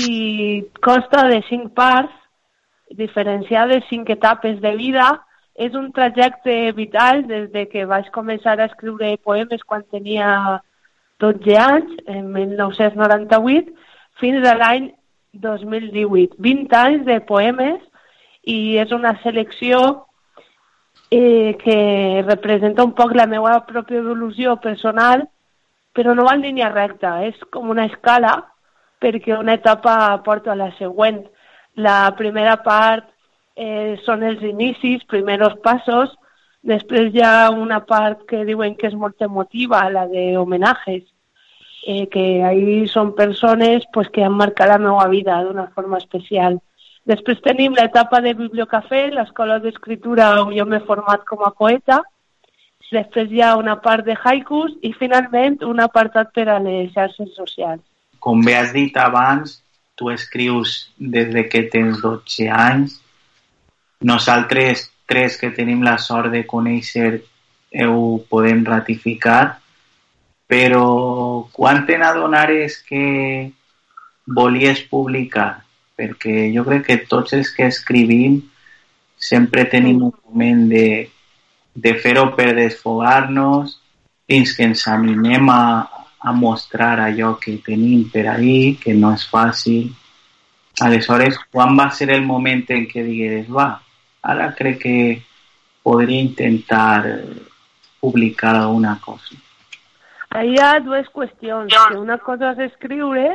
consta 0.81 1.27
de 1.29 1.37
cinc 1.45 1.67
parts 1.77 2.15
diferenciades 2.97 3.85
cinc 3.91 4.09
etapes 4.09 4.57
de 4.63 4.71
vida. 4.79 5.05
És 5.53 5.77
un 5.77 5.91
trajecte 5.93 6.55
vital 6.73 7.21
des 7.29 7.45
de 7.53 7.67
que 7.69 7.85
vaig 7.85 8.09
començar 8.09 8.57
a 8.57 8.65
escriure 8.65 9.13
poemes 9.21 9.61
quan 9.69 9.85
tenia 9.93 10.33
12 11.21 11.61
anys, 11.61 11.93
en 12.07 12.33
1998, 12.33 13.69
fins 14.17 14.49
a 14.49 14.57
l'any 14.57 14.89
2018. 15.45 16.41
20 16.41 16.77
anys 16.83 17.05
de 17.05 17.21
poemes 17.21 17.83
i 18.49 18.79
és 18.81 18.97
una 18.97 19.13
selecció 19.21 20.07
eh, 21.11 21.53
que 21.61 21.81
representa 22.25 22.81
un 22.81 22.97
poc 22.97 23.13
la 23.13 23.29
meva 23.29 23.59
pròpia 23.69 24.01
evolució 24.01 24.57
personal 24.57 25.29
però 25.99 26.13
no 26.15 26.23
va 26.23 26.37
en 26.37 26.45
línia 26.45 26.69
recta, 26.71 27.17
és 27.27 27.35
com 27.51 27.73
una 27.73 27.83
escala 27.89 28.37
perquè 29.03 29.35
una 29.35 29.57
etapa 29.59 29.95
porta 30.23 30.53
a 30.53 30.55
la 30.55 30.69
següent. 30.77 31.25
La 31.75 32.13
primera 32.15 32.53
part 32.63 33.09
eh, 33.59 33.97
són 34.05 34.23
els 34.23 34.39
inicis, 34.47 35.03
primeros 35.11 35.57
passos, 35.65 36.13
després 36.63 37.11
hi 37.11 37.23
ha 37.23 37.49
una 37.51 37.81
part 37.83 38.23
que 38.29 38.45
diuen 38.47 38.77
que 38.79 38.87
és 38.87 38.95
molt 38.95 39.19
emotiva, 39.27 39.81
la 39.91 40.05
de 40.07 40.37
homenajes, 40.39 41.03
eh, 41.83 42.07
que 42.07 42.25
ahí 42.47 42.85
són 42.87 43.11
persones 43.19 43.83
pues, 43.91 44.07
que 44.07 44.23
han 44.23 44.39
marcat 44.39 44.71
la 44.71 44.79
meva 44.79 45.07
vida 45.11 45.41
d'una 45.43 45.67
forma 45.75 45.99
especial. 45.99 46.61
Després 47.11 47.43
tenim 47.43 47.75
l'etapa 47.75 48.21
de 48.23 48.37
Bibliocafé, 48.39 49.09
l'escola 49.11 49.59
d'escriptura 49.59 50.31
on 50.45 50.55
jo 50.55 50.63
m'he 50.63 50.79
format 50.87 51.27
com 51.27 51.43
a 51.43 51.51
poeta, 51.51 52.05
després 52.93 53.31
hi 53.31 53.41
ha 53.45 53.55
una 53.59 53.77
part 53.83 54.05
de 54.05 54.15
haikus 54.17 54.75
i 54.85 54.93
finalment 54.97 55.59
un 55.67 55.81
apartat 55.83 56.31
per 56.35 56.47
a 56.49 56.59
les 56.63 56.91
xarxes 56.93 57.33
socials. 57.37 57.83
Com 58.19 58.43
bé 58.45 58.55
has 58.59 58.73
dit 58.75 58.95
abans, 58.97 59.59
tu 59.95 60.09
escrius 60.11 60.89
des 60.97 61.31
de 61.33 61.45
que 61.51 61.65
tens 61.71 62.01
12 62.01 62.49
anys. 62.49 62.99
Nosaltres 64.01 64.87
tres 65.09 65.37
que 65.37 65.49
tenim 65.55 65.81
la 65.83 65.97
sort 65.97 66.31
de 66.31 66.45
conèixer 66.47 67.21
ho 67.85 68.19
podem 68.29 68.63
ratificar, 68.65 69.59
però 70.49 70.85
quan 71.53 71.83
te 71.85 71.97
n'adonares 72.01 72.79
que 72.87 73.51
volies 74.25 74.81
publicar? 74.89 75.61
Perquè 75.99 76.47
jo 76.55 76.63
crec 76.65 76.85
que 76.87 76.97
tots 77.11 77.35
els 77.37 77.51
que 77.53 77.67
escrivim 77.67 78.39
sempre 79.19 79.65
tenim 79.69 80.01
un 80.07 80.13
moment 80.15 80.63
de, 80.71 80.85
de 81.83 81.93
fer-ho 82.03 82.25
per 82.35 82.51
desfogar-nos 82.57 83.77
fins 84.29 84.53
que 84.55 84.67
ens 84.67 84.85
animem 84.87 85.49
a, 85.53 85.63
a 86.19 86.33
mostrar 86.35 86.99
allò 86.99 87.35
que 87.41 87.57
tenim 87.65 88.07
per 88.13 88.27
ahir, 88.33 88.77
que 88.81 88.93
no 88.93 89.13
és 89.15 89.25
fàcil. 89.31 89.89
Aleshores, 90.85 91.39
quan 91.51 91.75
va 91.79 91.89
ser 91.95 92.11
el 92.15 92.25
moment 92.25 92.65
en 92.75 92.85
què 92.91 93.03
digueres, 93.03 93.49
va, 93.51 93.71
ara 94.21 94.51
crec 94.57 94.81
que 94.83 94.97
podria 95.83 96.21
intentar 96.21 97.03
publicar 97.99 98.55
alguna 98.55 98.97
cosa? 99.03 99.35
Hi 100.37 100.59
ha 100.61 100.79
dues 100.85 101.07
qüestions. 101.09 101.73
Que 101.73 101.97
una 101.97 102.19
cosa 102.21 102.53
és 102.53 102.69
escriure 102.69 103.31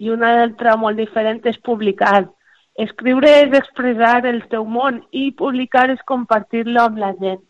i 0.00 0.10
una 0.10 0.30
altra 0.42 0.78
molt 0.80 0.96
diferent 0.98 1.42
és 1.50 1.58
publicar. 1.60 2.24
Escriure 2.80 3.30
és 3.44 3.52
expressar 3.54 4.24
el 4.26 4.40
teu 4.50 4.64
món 4.66 5.02
i 5.12 5.28
publicar 5.36 5.90
és 5.92 6.00
compartir-lo 6.08 6.88
amb 6.88 7.02
la 7.02 7.12
gent. 7.20 7.42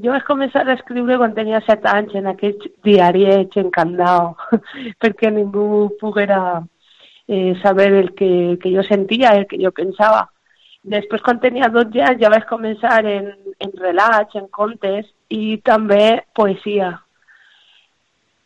Jo 0.00 0.14
vaig 0.14 0.24
començar 0.24 0.64
a 0.64 0.74
escriure 0.78 1.18
quan 1.20 1.34
tenia 1.36 1.60
set 1.66 1.84
anys 1.88 2.14
en 2.16 2.30
aquell 2.30 2.56
diariet 2.86 3.56
encandau, 3.60 4.34
perquè 5.02 5.32
ningú 5.34 5.90
poguera 6.00 6.62
eh, 7.28 7.54
saber 7.62 7.92
el 7.94 8.14
que, 8.14 8.58
que 8.62 8.72
jo 8.74 8.84
sentia, 8.86 9.34
el 9.36 9.46
que 9.50 9.60
jo 9.60 9.72
pensava. 9.76 10.28
Després, 10.82 11.20
quan 11.20 11.40
tenia 11.42 11.68
12 11.68 12.00
anys, 12.00 12.22
ja 12.22 12.30
vaig 12.32 12.46
començar 12.48 13.02
en, 13.04 13.28
en 13.60 13.72
relats, 13.82 14.34
en 14.40 14.48
contes 14.48 15.04
i 15.28 15.58
també 15.64 16.22
poesia. 16.34 16.94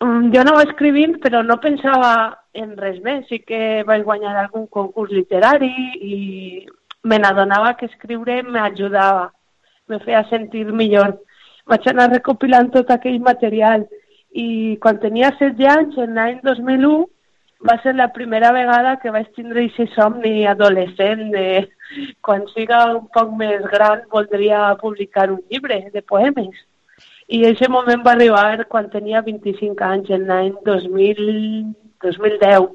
Mm, 0.02 0.32
jo 0.34 0.42
no 0.44 0.56
escrivint, 0.60 1.20
però 1.22 1.44
no 1.46 1.60
pensava 1.62 2.10
en 2.52 2.74
res 2.80 2.98
més. 3.04 3.24
Sí 3.30 3.40
que 3.46 3.84
vaig 3.86 4.02
guanyar 4.04 4.34
algun 4.36 4.66
concurs 4.66 5.14
literari 5.14 5.70
i 6.00 6.18
me 7.04 7.20
n'adonava 7.20 7.74
que 7.78 7.86
escriure 7.86 8.42
m'ajudava, 8.42 9.30
me 9.88 10.00
feia 10.04 10.24
sentir 10.28 10.66
millor. 10.72 11.14
Vaig 11.70 11.86
anar 11.88 12.10
recopilant 12.12 12.68
tot 12.72 12.90
aquell 12.92 13.20
material 13.24 13.86
i 14.34 14.76
quan 14.82 14.98
tenia 15.00 15.30
16 15.38 15.70
anys, 15.76 15.96
en 16.04 16.18
l'any 16.18 16.40
2001, 16.44 17.04
va 17.64 17.78
ser 17.82 17.94
la 17.96 18.10
primera 18.12 18.52
vegada 18.52 18.98
que 19.00 19.12
vaig 19.14 19.30
tindre 19.36 19.64
aquest 19.64 19.94
somni 19.96 20.44
adolescent 20.50 21.30
de 21.32 21.46
quan 22.20 22.44
siga 22.52 22.84
un 22.92 23.06
poc 23.14 23.32
més 23.40 23.64
gran 23.72 24.02
voldria 24.12 24.76
publicar 24.80 25.30
un 25.32 25.40
llibre 25.50 25.78
de 25.94 26.02
poemes. 26.02 26.54
I 27.28 27.44
aquest 27.48 27.70
moment 27.72 28.02
va 28.04 28.12
arribar 28.12 28.66
quan 28.68 28.90
tenia 28.92 29.22
25 29.24 29.84
anys, 29.88 30.10
en 30.10 30.26
l'any 30.28 30.52
2010, 30.66 32.68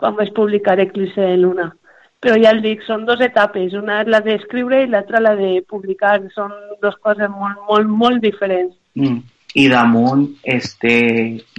quan 0.00 0.16
vaig 0.16 0.32
publicar 0.38 0.80
Eclipse 0.80 1.20
de 1.20 1.36
Luna. 1.42 1.74
Però 2.20 2.36
ja 2.40 2.50
el 2.54 2.62
dic, 2.64 2.82
són 2.86 3.04
dues 3.06 3.20
etapes, 3.26 3.74
una 3.76 4.00
és 4.02 4.10
la 4.10 4.22
d'escriure 4.24 4.82
i 4.82 4.90
l'altra 4.90 5.20
la 5.20 5.34
de 5.38 5.60
publicar, 5.68 6.18
són 6.34 6.52
dues 6.82 6.96
coses 7.04 7.30
molt, 7.30 7.60
molt, 7.68 7.92
molt 8.02 8.22
diferents. 8.24 8.74
Mm. 8.96 9.22
I 9.56 9.68
damunt, 9.72 10.26
este, 10.42 10.92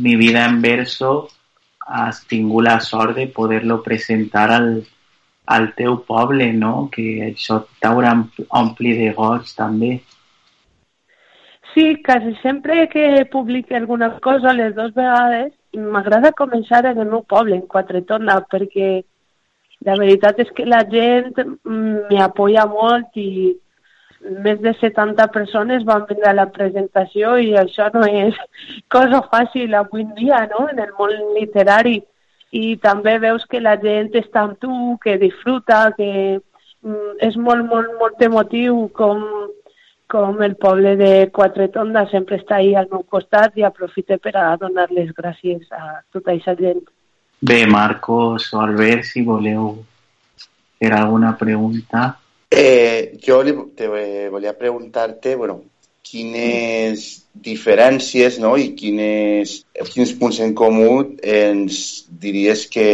mi 0.04 0.16
vida 0.18 0.46
en 0.46 0.62
verso, 0.62 1.30
has 1.88 2.20
tingut 2.28 2.66
la 2.66 2.80
sort 2.80 3.16
de 3.16 3.28
poder-lo 3.28 3.80
presentar 3.84 4.50
al, 4.52 4.70
al 5.48 5.72
teu 5.78 6.02
poble, 6.06 6.52
no? 6.54 6.90
Que 6.94 7.08
això 7.30 7.62
t'haurà 7.82 8.14
ompli 8.60 8.94
de 9.00 9.14
goig 9.18 9.50
també. 9.56 9.94
Sí, 11.74 12.02
quasi 12.04 12.34
sempre 12.42 12.88
que 12.90 13.26
publique 13.32 13.76
alguna 13.76 14.12
cosa, 14.20 14.54
les 14.54 14.76
dues 14.76 14.94
vegades, 14.96 15.54
m'agrada 15.78 16.34
començar 16.34 16.84
en 16.86 16.98
el 17.04 17.12
meu 17.12 17.24
poble, 17.24 17.56
en 17.56 17.68
Quatretona, 17.70 18.40
perquè 18.52 18.90
la 19.86 19.96
veritat 20.00 20.40
és 20.42 20.50
que 20.58 20.66
la 20.66 20.82
gent 20.90 21.34
m'hi 21.64 22.20
apoya 22.24 22.66
molt 22.70 23.18
i 23.22 23.56
més 24.46 24.60
de 24.64 24.74
70 24.80 25.28
persones 25.34 25.86
van 25.86 26.06
vindre 26.10 26.30
a 26.32 26.36
la 26.36 26.48
presentació 26.52 27.36
i 27.38 27.54
això 27.56 27.90
no 27.94 28.06
és 28.08 28.38
cosa 28.96 29.22
fàcil 29.32 29.76
avui 29.78 30.04
en 30.06 30.14
dia, 30.18 30.46
no?, 30.54 30.68
en 30.72 30.82
el 30.84 30.94
món 31.00 31.14
literari. 31.38 32.02
I 32.56 32.78
també 32.82 33.18
veus 33.20 33.44
que 33.52 33.60
la 33.60 33.76
gent 33.80 34.14
està 34.16 34.46
amb 34.48 34.58
tu, 34.64 34.72
que 35.04 35.18
disfruta, 35.20 35.92
que 35.98 36.10
mm, 36.40 37.18
és 37.28 37.36
molt, 37.38 37.68
molt, 37.68 37.94
molt 38.00 38.24
emotiu 38.24 38.88
com 38.98 39.24
com 40.08 40.42
el 40.42 40.56
poble 40.56 40.96
de 40.96 41.30
Quatretonda 41.36 42.06
sempre 42.12 42.38
està 42.40 42.58
ahí 42.58 42.74
al 42.76 42.88
meu 42.92 43.04
costat 43.12 43.58
i 43.60 43.66
aprofite 43.68 44.18
per 44.24 44.38
a 44.40 44.54
donar 44.62 44.88
les 44.96 45.10
gràcies 45.18 45.68
a 45.76 46.00
tota 46.16 46.32
aquesta 46.32 46.56
gent. 46.62 46.80
Bé, 47.40 47.66
Marcos 47.68 48.52
o 48.54 48.62
Albert, 48.62 49.04
si 49.06 49.22
voleu 49.22 49.76
fer 50.80 50.94
alguna 50.94 51.36
pregunta. 51.38 52.18
Eh, 52.50 53.18
jo 53.22 53.42
li, 53.44 53.54
te 53.76 53.88
volia 54.32 54.54
preguntar-te, 54.58 55.36
bueno, 55.36 55.62
quines 56.08 57.04
diferències 57.34 58.40
no? 58.40 58.56
i 58.58 58.72
quines, 58.80 59.60
quins 59.92 60.14
punts 60.18 60.40
en 60.46 60.54
comú 60.56 61.04
ens 61.20 62.08
diries 62.08 62.66
que 62.72 62.88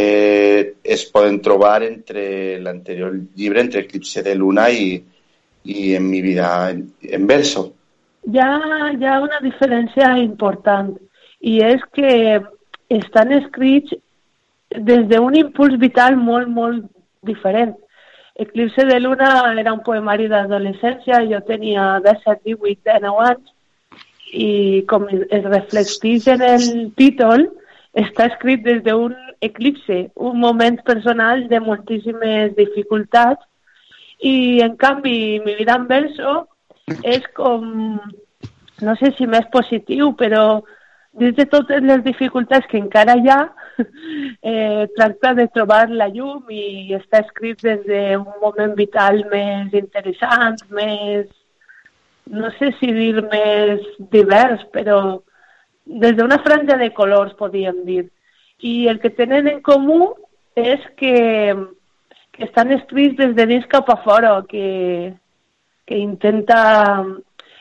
es 0.82 1.04
poden 1.14 1.38
trobar 1.40 1.84
entre 1.86 2.58
l'anterior 2.60 3.14
llibre, 3.36 3.62
entre 3.62 3.84
Eclipse 3.86 4.24
de 4.26 4.34
Luna 4.34 4.68
i, 4.70 4.98
y 5.64 5.94
en 5.94 6.10
mi 6.10 6.20
vida 6.20 6.70
en, 6.70 6.92
en 7.02 7.26
verso. 7.26 7.72
Ya, 8.24 8.60
ya 9.00 9.20
una 9.20 9.40
diferència 9.44 10.14
important 10.20 10.94
i 11.44 11.58
és 11.64 11.82
que 11.96 12.40
estan 12.92 13.32
escrits 13.36 13.92
des 14.76 15.06
d'un 15.08 15.34
impuls 15.38 15.78
vital 15.78 16.16
molt, 16.16 16.48
molt 16.48 16.84
diferent. 17.22 17.74
Eclipse 18.34 18.84
de 18.84 18.98
Luna 19.00 19.54
era 19.58 19.72
un 19.72 19.82
poemari 19.86 20.26
d'adolescència, 20.28 21.22
jo 21.30 21.40
tenia 21.46 22.00
17, 22.02 22.40
18, 22.44 22.80
19 22.82 23.26
anys, 23.28 23.52
i 24.34 24.82
com 24.90 25.06
es 25.12 25.44
reflecteix 25.44 26.26
en 26.32 26.42
el 26.42 26.64
títol, 26.98 27.46
està 27.94 28.26
escrit 28.26 28.64
des 28.64 28.82
d'un 28.82 29.14
eclipse, 29.40 30.10
un 30.16 30.40
moment 30.40 30.80
personal 30.82 31.46
de 31.48 31.60
moltíssimes 31.60 32.56
dificultats 32.56 33.44
i 34.18 34.60
en 34.64 34.74
canvi 34.76 35.40
mi 35.44 35.54
vida 35.54 35.76
en 35.78 35.86
verso 35.86 36.48
és 37.06 37.22
com, 37.36 38.00
no 38.82 38.96
sé 38.98 39.12
si 39.16 39.28
més 39.30 39.46
positiu, 39.52 40.10
però 40.18 40.64
des 41.14 41.36
de 41.36 41.46
totes 41.46 41.82
les 41.82 42.02
dificultats 42.02 42.66
que 42.66 42.80
encara 42.80 43.14
hi 43.20 43.30
ha, 43.30 43.44
eh, 44.42 44.86
tracta 44.96 45.34
de 45.34 45.46
trobar 45.54 45.88
la 45.90 46.08
llum 46.08 46.50
i 46.50 46.94
està 46.96 47.22
escrit 47.24 47.62
des 47.62 47.84
d'un 47.86 48.26
moment 48.42 48.74
vital 48.78 49.22
més 49.30 49.72
interessant, 49.74 50.58
més, 50.70 51.30
no 52.30 52.50
sé 52.58 52.72
si 52.80 52.92
dir 52.92 53.22
més 53.30 53.86
divers, 54.14 54.64
però 54.72 54.98
des 55.84 56.16
d'una 56.16 56.40
franja 56.44 56.78
de 56.80 56.90
colors, 56.96 57.34
podríem 57.38 57.84
dir. 57.84 58.04
I 58.64 58.86
el 58.88 59.00
que 59.00 59.12
tenen 59.12 59.48
en 59.50 59.64
comú 59.64 60.14
és 60.56 60.80
que 60.96 61.14
que 62.34 62.44
estan 62.44 62.72
escrits 62.72 63.16
des 63.16 63.34
de 63.36 63.46
dins 63.46 63.66
cap 63.70 63.88
a 63.90 63.96
fora, 64.02 64.34
que, 64.48 65.14
que 65.86 65.98
intenta 65.98 67.04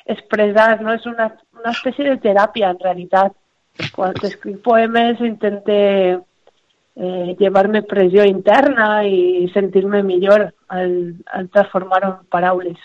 expressar, 0.06 0.82
no? 0.82 0.96
És 0.98 1.06
una, 1.10 1.30
una 1.60 1.74
espècie 1.76 2.08
de 2.10 2.18
teràpia, 2.24 2.72
en 2.74 2.82
realitat. 2.82 3.36
Quan 3.94 4.14
escric 4.22 4.60
poemes 4.66 5.22
intente 5.26 5.78
eh, 6.96 7.36
llevar-me 7.40 7.82
pressió 7.90 8.26
interna 8.26 9.04
i 9.08 9.48
sentir-me 9.54 10.04
millor 10.06 10.52
al, 10.68 10.98
al 11.34 11.50
transformar-ho 11.50 12.12
en 12.20 12.28
paraules. 12.30 12.78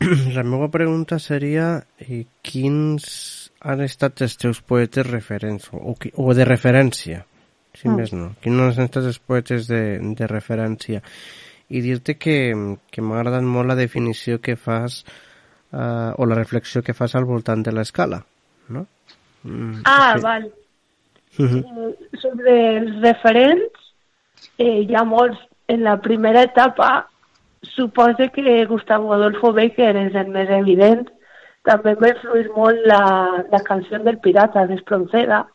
La 0.36 0.42
meva 0.42 0.68
pregunta 0.68 1.18
seria 1.22 1.86
eh, 1.98 2.24
quins 2.42 3.52
han 3.66 3.82
estat 3.86 4.22
els 4.26 4.36
teus 4.38 4.60
poetes 4.62 5.06
referents, 5.08 5.70
o, 5.72 5.94
o 5.94 6.34
de 6.34 6.44
referència, 6.44 7.24
si 7.74 7.88
Mm. 7.88 7.96
més 7.96 8.12
no? 8.12 8.32
Quins 8.42 8.78
han 8.78 8.88
estat 8.88 9.04
els 9.04 9.18
poetes 9.18 9.66
de, 9.68 9.98
de 10.00 10.26
referència? 10.26 11.02
I 11.68 11.82
dir-te 11.82 12.14
que, 12.14 12.36
que 12.90 13.02
m'ha 13.02 13.18
agradat 13.18 13.42
molt 13.42 13.68
la 13.68 13.78
definició 13.78 14.38
que 14.38 14.54
fas 14.56 15.04
eh, 15.72 16.10
o 16.14 16.26
la 16.26 16.38
reflexió 16.38 16.82
que 16.82 16.94
fas 16.94 17.16
al 17.16 17.26
voltant 17.26 17.64
de 17.66 17.74
l'escala, 17.74 18.22
no? 18.68 18.86
Mm, 19.46 19.82
Ah, 19.84 20.14
sí. 20.16 20.22
val. 20.22 20.52
Mhm. 21.38 21.58
Eh, 21.58 22.18
sobre 22.20 22.76
els 22.78 23.00
referents, 23.02 23.92
eh, 24.58 24.80
hi 24.82 24.94
ha 24.94 25.04
molts. 25.04 25.38
En 25.68 25.82
la 25.82 25.96
primera 26.00 26.42
etapa, 26.42 27.08
suposo 27.62 28.30
que 28.32 28.64
Gustavo 28.66 29.12
Adolfo 29.12 29.52
Bécquer 29.52 29.96
és 29.96 30.14
el 30.14 30.28
més 30.28 30.48
evident. 30.48 31.08
També 31.64 31.94
va 31.98 32.12
influir 32.12 32.48
molt 32.54 32.78
la, 32.86 33.44
la 33.50 33.60
canció 33.66 33.98
del 33.98 34.18
pirata 34.22 34.66
d'Espronceda. 34.66 35.48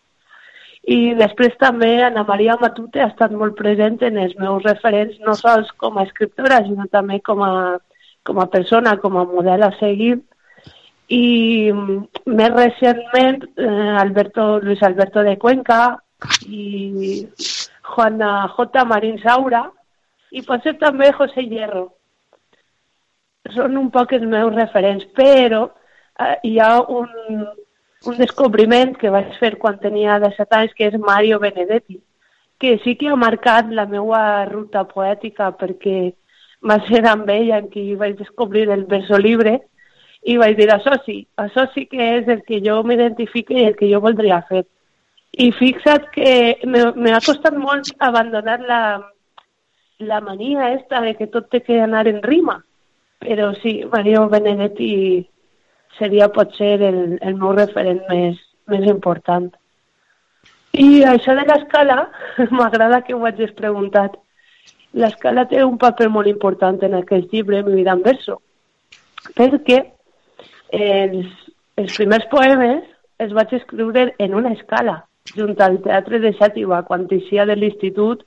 I 0.84 1.14
després 1.14 1.56
també 1.62 2.04
Ana 2.04 2.24
Maria 2.28 2.58
Matute 2.60 3.02
ha 3.02 3.08
estat 3.08 3.32
molt 3.32 3.56
present 3.56 4.02
en 4.02 4.18
els 4.18 4.36
meus 4.36 4.64
referents, 4.64 5.18
no 5.22 5.36
sols 5.38 5.70
com 5.78 5.98
a 5.98 6.04
escriptora, 6.04 6.64
sinó 6.66 6.88
també 6.92 7.22
com 7.22 7.44
a, 7.46 7.78
com 8.24 8.40
a 8.42 8.48
persona, 8.50 8.98
com 8.98 9.16
a 9.18 9.26
model 9.30 9.64
a 9.64 9.72
seguir. 9.80 10.20
I 11.12 11.72
mm, 11.74 11.98
més 12.38 12.54
recentment, 12.56 13.44
eh, 13.58 13.96
Alberto, 14.02 14.60
Luis 14.64 14.82
Alberto 14.84 15.24
de 15.28 15.38
Cuenca 15.38 15.82
i 16.48 17.28
Juana 17.92 18.48
J. 18.56 18.86
Marín 18.88 19.18
Saura 19.24 19.66
i 20.32 20.44
potser 20.48 20.78
també 20.80 21.12
José 21.18 21.44
Hierro. 21.44 21.90
Són 23.52 23.76
un 23.78 23.90
poc 23.92 24.14
els 24.16 24.24
meus 24.30 24.54
referents, 24.56 25.04
però 25.18 25.66
eh, 25.68 26.38
hi 26.48 26.54
ha 26.64 26.78
un, 27.00 27.10
un 28.08 28.18
descobriment 28.22 28.96
que 29.02 29.12
vaig 29.12 29.36
fer 29.42 29.58
quan 29.60 29.82
tenia 29.82 30.20
17 30.24 30.60
anys, 30.62 30.78
que 30.78 30.88
és 30.88 30.98
Mario 31.02 31.42
Benedetti, 31.44 32.00
que 32.62 32.78
sí 32.86 32.96
que 32.96 33.10
ha 33.10 33.18
marcat 33.20 33.74
la 33.74 33.88
meva 33.90 34.46
ruta 34.46 34.86
poètica 34.88 35.50
perquè 35.58 36.14
va 36.70 36.78
ser 36.88 37.04
amb 37.10 37.30
ell 37.34 37.52
en 37.58 37.68
qui 37.74 37.90
vaig 37.98 38.16
descobrir 38.20 38.70
el 38.70 38.86
verso 38.86 39.18
libre 39.18 39.58
i 40.24 40.38
vaig 40.38 40.58
dir, 40.58 40.70
això 40.70 40.94
sí, 41.06 41.26
això 41.42 41.66
sí 41.74 41.88
que 41.90 42.02
és 42.20 42.28
el 42.30 42.44
que 42.46 42.60
jo 42.62 42.82
m'identifique 42.84 43.56
i 43.58 43.66
el 43.72 43.76
que 43.76 43.90
jo 43.92 44.02
voldria 44.02 44.42
fer. 44.50 44.66
I 45.32 45.52
fixa't 45.56 46.10
que 46.12 46.60
me- 46.66 46.92
me 46.96 47.14
ha 47.14 47.22
costat 47.26 47.56
molt 47.58 47.90
abandonar 48.00 48.60
la, 48.62 48.82
la 50.00 50.20
mania 50.22 50.74
esta 50.74 51.02
de 51.02 51.16
que 51.16 51.28
tot 51.28 51.50
té 51.50 51.62
que 51.64 51.80
anar 51.82 52.08
en 52.08 52.22
rima. 52.22 52.64
Però 53.20 53.54
sí, 53.62 53.84
Mario 53.92 54.28
Benedetti 54.30 55.28
seria 55.98 56.28
potser 56.30 56.82
el, 56.82 57.18
el 57.22 57.36
meu 57.36 57.54
referent 57.54 58.02
més, 58.10 58.38
més 58.68 58.86
important. 58.90 59.50
I 60.74 61.04
això 61.04 61.36
de 61.36 61.46
l'escala, 61.46 62.10
m'agrada 62.52 63.02
que 63.04 63.14
ho 63.14 63.26
hagis 63.26 63.52
preguntat. 63.58 64.18
L'escala 64.94 65.46
té 65.48 65.64
un 65.64 65.78
paper 65.78 66.10
molt 66.10 66.28
important 66.28 66.82
en 66.84 66.94
aquest 67.00 67.32
llibre, 67.32 67.64
Mi 67.64 67.76
vida 67.76 67.94
en 67.94 68.02
verso, 68.04 68.42
perquè 69.38 69.86
els, 70.72 71.28
els 71.78 71.96
primers 71.98 72.28
poemes 72.32 72.88
els 73.22 73.34
vaig 73.38 73.54
escriure 73.54 74.08
en 74.18 74.34
una 74.36 74.54
escala, 74.56 75.04
junt 75.36 75.60
al 75.62 75.78
Teatre 75.84 76.20
de 76.24 76.34
Xàtiva, 76.40 76.82
quan 76.88 77.06
eixia 77.12 77.46
de 77.46 77.56
l'institut, 77.56 78.24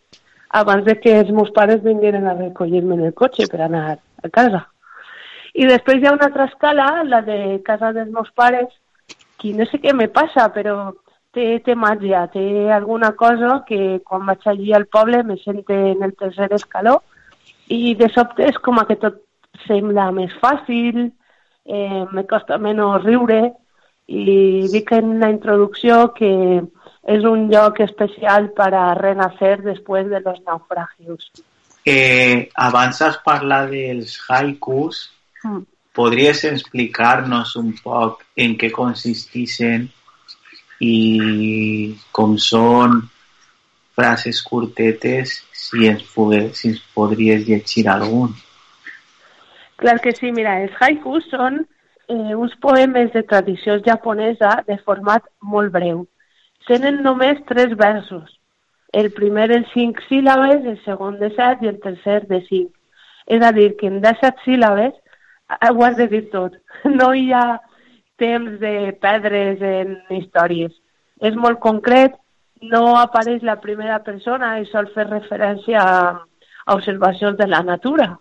abans 0.55 0.85
de 0.87 0.95
que 1.01 1.17
els 1.19 1.33
meus 1.35 1.51
pares 1.51 1.83
vingueren 1.83 2.29
a 2.31 2.37
recollir-me 2.39 2.95
en 2.95 3.09
el 3.09 3.15
cotxe 3.15 3.49
per 3.51 3.65
anar 3.65 3.97
a 3.97 4.31
casa. 4.31 4.63
I 5.55 5.67
després 5.71 6.03
hi 6.03 6.07
ha 6.07 6.15
una 6.15 6.29
altra 6.31 6.47
escala, 6.51 7.03
la 7.07 7.23
de 7.27 7.61
casa 7.67 7.93
dels 7.95 8.13
meus 8.15 8.31
pares, 8.35 8.71
que 9.39 9.53
no 9.55 9.67
sé 9.67 9.81
què 9.83 9.95
me 9.95 10.07
passa, 10.09 10.47
però 10.55 10.93
té, 11.35 11.59
té 11.67 11.75
màgia, 11.75 12.25
té 12.31 12.71
alguna 12.71 13.13
cosa 13.19 13.61
que 13.67 13.99
quan 14.07 14.27
vaig 14.31 14.47
allí 14.47 14.73
al 14.73 14.87
poble 14.87 15.23
me 15.27 15.37
sente 15.43 15.75
en 15.91 16.03
el 16.07 16.15
tercer 16.15 16.53
escaló 16.55 17.01
i 17.69 17.95
de 17.99 18.09
sobte 18.15 18.47
és 18.47 18.59
com 18.63 18.79
que 18.87 18.99
tot 19.03 19.21
sembla 19.67 20.11
més 20.15 20.35
fàcil, 20.43 21.09
eh, 21.65 22.05
me 22.13 22.27
costa 22.27 22.59
menys 22.59 23.05
riure 23.05 23.41
i 24.07 24.69
dic 24.71 24.93
en 24.93 25.19
la 25.21 25.31
introducció 25.33 26.13
que 26.17 26.31
és 27.15 27.25
un 27.29 27.49
lloc 27.53 27.81
especial 27.85 28.51
per 28.57 28.71
a 28.75 28.87
renacer 28.99 29.59
després 29.63 30.09
de 30.09 30.21
los 30.25 30.41
naufragios. 30.47 31.31
Eh, 31.85 32.49
abans 32.57 33.01
has 33.05 33.19
parlat 33.25 33.69
dels 33.71 34.17
haikus. 34.29 35.11
Mm. 35.45 35.65
¿Podrías 35.95 36.43
explicarnos 36.45 37.55
un 37.57 37.75
poc 37.79 38.25
en 38.37 38.57
què 38.59 38.73
consisteixen 38.75 39.87
i 40.83 41.95
com 42.11 42.35
són 42.41 43.05
frases 43.95 44.41
curtetes, 44.43 45.37
si 45.55 45.87
ens, 45.87 46.03
pogués, 46.17 46.59
si 46.59 46.73
ens 46.73 46.81
podries 46.97 47.47
llegir 47.47 47.87
algun? 47.89 48.35
Clar 49.85 50.01
que 50.01 50.15
sí, 50.17 50.31
mira, 50.33 50.55
els 50.65 50.77
haikus 50.81 51.27
són 51.29 51.59
eh, 52.09 52.35
uns 52.35 52.55
poemes 52.65 53.11
de 53.13 53.21
tradició 53.29 53.75
japonesa 53.85 54.55
de 54.65 54.79
format 54.87 55.27
molt 55.55 55.75
breu. 55.75 55.99
Tenen 56.65 57.03
només 57.05 57.43
tres 57.51 57.75
versos. 57.77 58.31
El 58.97 59.11
primer 59.13 59.51
en 59.53 59.67
cinc 59.75 60.01
síl·labes, 60.07 60.65
el 60.65 60.79
segon 60.87 61.19
de 61.21 61.29
set 61.37 61.61
i 61.61 61.69
el 61.69 61.83
tercer 61.85 62.23
de 62.33 62.41
cinc. 62.47 62.73
És 63.29 63.45
a 63.45 63.53
dir, 63.53 63.75
que 63.77 63.93
en 63.93 64.01
set 64.23 64.41
síl·labes 64.47 64.97
eh, 64.97 65.69
ho 65.69 65.85
has 65.85 66.01
de 66.01 66.09
dir 66.09 66.25
tot. 66.33 66.57
No 66.97 67.13
hi 67.13 67.29
ha 67.37 67.61
temps 68.17 68.57
de 68.65 68.75
perdre's 69.05 69.61
en 69.61 69.99
històries. 70.17 70.73
És 71.21 71.37
molt 71.37 71.61
concret, 71.61 72.17
no 72.73 72.97
apareix 73.05 73.45
la 73.45 73.61
primera 73.61 74.01
persona 74.01 74.57
i 74.65 74.69
sol 74.73 74.89
fer 74.97 75.11
referència 75.13 75.85
a 75.85 76.73
observacions 76.73 77.37
de 77.37 77.53
la 77.53 77.61
natura. 77.61 78.15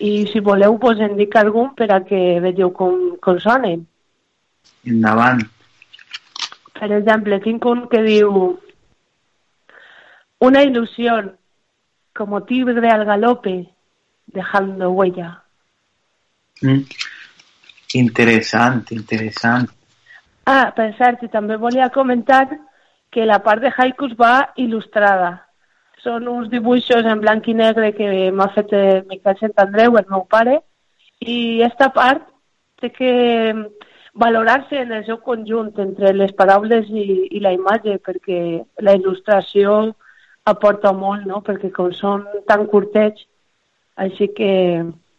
I 0.00 0.26
si 0.32 0.40
voleu, 0.40 0.78
pues 0.78 1.00
en 1.02 1.16
dic 1.18 1.34
algun 1.36 1.72
per 1.74 1.90
a 1.92 2.00
que 2.06 2.38
veieu 2.40 2.70
com, 2.74 3.16
com 3.22 3.38
sonen. 3.42 3.86
Endavant. 4.86 5.42
Per 6.78 6.90
exemple, 6.94 7.40
tinc 7.42 7.66
un 7.66 7.86
que 7.90 8.02
diu 8.04 8.58
una 10.38 10.62
ilusión 10.62 11.32
como 12.14 12.44
tigre 12.44 12.90
al 12.90 13.04
galope 13.04 13.56
dejando 14.26 14.90
huella. 14.90 15.42
Mm. 16.62 16.84
Interessant, 17.94 18.84
interessant. 18.92 19.68
Ah, 20.44 20.72
cert, 20.76 21.22
i 21.24 21.28
també 21.28 21.56
volia 21.56 21.90
comentar 21.90 22.46
que 23.10 23.24
la 23.26 23.38
part 23.44 23.62
de 23.62 23.72
haikus 23.74 24.14
va 24.16 24.52
il·lustrada. 24.56 25.47
Són 26.04 26.28
uns 26.30 26.48
dibuixos 26.52 27.06
en 27.10 27.20
blanc 27.20 27.48
i 27.50 27.54
negre 27.58 27.92
que 27.96 28.08
m'ha 28.30 28.48
fet 28.54 28.72
eh, 28.76 29.02
Miquel 29.10 29.38
Sant 29.40 29.54
Andreu, 29.64 29.96
el 29.98 30.06
meu 30.10 30.24
pare, 30.30 30.60
i 31.20 31.60
esta 31.66 31.88
part 31.94 32.22
té 32.78 32.92
que 32.94 33.12
valorar-se 34.14 34.78
en 34.84 34.92
el 34.92 35.04
seu 35.06 35.18
conjunt 35.22 35.72
entre 35.82 36.12
les 36.14 36.32
paraules 36.38 36.86
i, 36.90 37.04
i 37.34 37.40
la 37.42 37.52
imatge, 37.54 37.98
perquè 38.04 38.38
la 38.86 38.94
il·lustració 38.98 39.92
aporta 40.48 40.92
molt, 40.94 41.26
no? 41.26 41.42
perquè 41.46 41.70
com 41.74 41.90
són 41.92 42.24
tan 42.46 42.64
curtets, 42.70 43.26
així 43.98 44.30
que, 44.34 44.52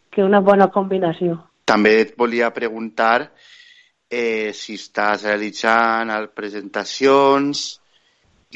que 0.09 0.23
una 0.23 0.39
bona 0.39 0.69
combinació. 0.71 1.35
També 1.69 1.97
et 2.01 2.15
volia 2.17 2.49
preguntar 2.55 3.27
eh, 4.09 4.51
si 4.55 4.79
estàs 4.79 5.27
realitzant 5.27 6.09
al- 6.09 6.31
presentacions 6.33 7.67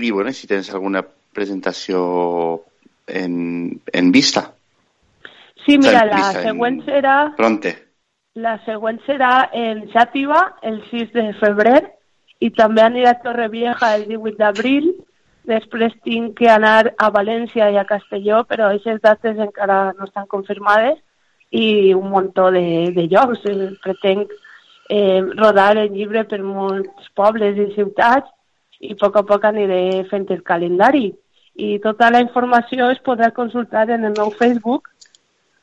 i 0.01 0.09
bueno, 0.09 0.31
si 0.33 0.47
tens 0.49 0.71
alguna 0.73 1.03
presentació 1.33 2.63
en, 3.07 3.81
en 3.91 4.11
vista. 4.11 4.51
Sí, 5.65 5.77
mira, 5.77 6.03
la 6.05 6.31
següent 6.35 6.81
serà 6.85 7.17
Pronte. 7.37 7.73
La 8.35 8.57
següent 8.65 8.97
serà 9.05 9.49
en 9.53 9.83
Xàtiva, 9.93 10.39
el 10.65 10.81
6 10.89 11.11
de 11.13 11.25
febrer, 11.37 11.81
i 12.41 12.49
també 12.51 12.81
aniré 12.81 13.11
a 13.11 13.19
Torrevieja 13.21 13.93
el 13.95 14.07
18 14.09 14.39
d'abril. 14.39 14.87
Després 15.45 15.93
tinc 16.07 16.37
que 16.39 16.49
anar 16.49 16.93
a 16.97 17.09
València 17.13 17.69
i 17.69 17.77
a 17.77 17.85
Castelló, 17.85 18.41
però 18.49 18.71
aquestes 18.71 19.01
dates 19.03 19.37
encara 19.37 19.93
no 19.99 20.07
estan 20.07 20.25
confirmades, 20.31 20.97
i 21.53 21.93
un 21.93 22.09
muntó 22.09 22.49
de, 22.51 22.91
de 22.95 23.05
llocs. 23.11 23.45
Pretenc 23.83 24.33
eh, 24.89 25.21
rodar 25.37 25.77
el 25.77 25.91
llibre 25.93 26.23
per 26.25 26.41
molts 26.41 27.11
pobles 27.15 27.59
i 27.59 27.69
ciutats, 27.75 28.31
i 28.81 28.95
a 28.95 28.99
poc 28.99 29.19
a 29.21 29.23
poc 29.29 29.45
aniré 29.45 30.03
fent 30.09 30.25
el 30.33 30.41
calendari. 30.43 31.11
I 31.55 31.77
tota 31.79 32.09
la 32.09 32.21
informació 32.23 32.89
es 32.89 33.01
podrà 33.05 33.29
consultar 33.31 33.89
en 33.93 34.05
el 34.05 34.15
meu 34.17 34.31
Facebook, 34.31 34.89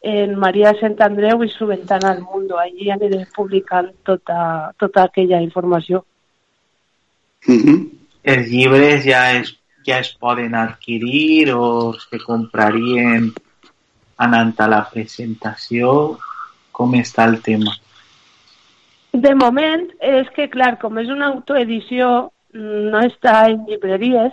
en 0.02 0.36
Maria 0.38 0.72
Sant 0.80 0.96
Andreu 1.04 1.42
i 1.44 1.48
su 1.50 1.66
ventana 1.66 2.12
al 2.12 2.22
mundo. 2.22 2.58
Allí 2.58 2.90
aniré 2.90 3.26
publicant 3.34 3.90
tota, 4.06 4.72
tota 4.78 5.04
aquella 5.04 5.42
informació. 5.42 6.04
Mhm. 7.46 7.88
Els 8.22 8.48
llibres 8.48 9.04
ja 9.04 9.32
es, 9.38 9.54
ja 9.86 9.98
es 9.98 10.12
poden 10.14 10.54
adquirir 10.54 11.52
o 11.54 11.92
se 11.98 12.18
comprarien 12.18 13.32
anant 14.16 14.54
a 14.60 14.68
la 14.68 14.82
presentació? 14.92 16.18
Com 16.72 16.94
està 16.94 17.26
el 17.28 17.40
tema? 17.42 17.72
De 19.12 19.34
moment, 19.34 19.88
és 19.98 20.28
que, 20.36 20.46
clar, 20.48 20.78
com 20.78 21.00
és 21.00 21.08
una 21.10 21.32
autoedició, 21.32 22.30
no 22.52 23.00
està 23.00 23.48
en 23.50 23.64
llibreries, 23.66 24.32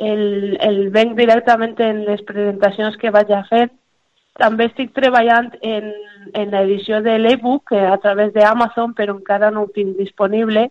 el, 0.00 0.56
el 0.60 0.80
venc 0.94 1.16
directament 1.18 1.76
en 1.84 2.04
les 2.08 2.22
presentacions 2.26 2.96
que 2.96 3.12
vaig 3.14 3.30
a 3.36 3.44
fer. 3.50 3.68
També 4.40 4.70
estic 4.70 4.94
treballant 4.96 5.50
en, 5.60 5.92
en 6.32 6.52
l'edició 6.54 7.00
de 7.04 7.18
l'e-book 7.18 7.74
a 7.76 7.96
través 8.02 8.32
d'Amazon, 8.32 8.94
però 8.96 9.16
encara 9.18 9.50
no 9.50 9.66
ho 9.66 9.72
tinc 9.74 9.98
disponible, 9.98 10.70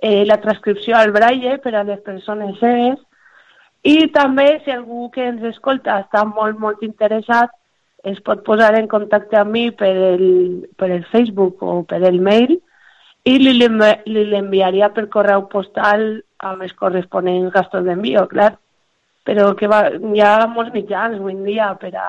eh, 0.00 0.24
la 0.26 0.40
transcripció 0.40 0.96
al 0.96 1.12
braille 1.12 1.58
per 1.62 1.74
a 1.76 1.84
les 1.84 2.00
persones 2.00 2.58
cegues, 2.60 3.00
i 3.82 4.06
també, 4.14 4.60
si 4.64 4.70
algú 4.70 5.08
que 5.10 5.24
ens 5.26 5.42
escolta 5.50 5.98
està 6.04 6.22
molt, 6.24 6.58
molt 6.58 6.82
interessat, 6.86 7.50
es 8.06 8.18
pot 8.26 8.42
posar 8.46 8.74
en 8.78 8.88
contacte 8.90 9.38
amb 9.38 9.52
mi 9.54 9.70
per 9.70 9.92
el, 9.94 10.26
per 10.78 10.90
el 10.90 11.04
Facebook 11.10 11.62
o 11.62 11.82
per 11.86 12.02
el 12.06 12.18
mail 12.20 12.56
i 13.24 13.36
li, 13.38 13.52
li 13.54 14.24
l'enviaria 14.30 14.90
per 14.94 15.06
correu 15.10 15.46
postal 15.50 16.22
amb 16.42 16.66
els 16.66 16.74
corresponents 16.78 17.52
gastos 17.54 17.86
d'envio, 17.86 18.26
clar. 18.30 18.52
Però 19.22 19.52
que 19.58 19.68
va, 19.70 19.84
hi 19.94 20.22
ha 20.22 20.48
molts 20.50 20.72
mitjans 20.74 21.20
avui 21.20 21.36
dia 21.46 21.70
per 21.78 21.92
a, 21.94 22.08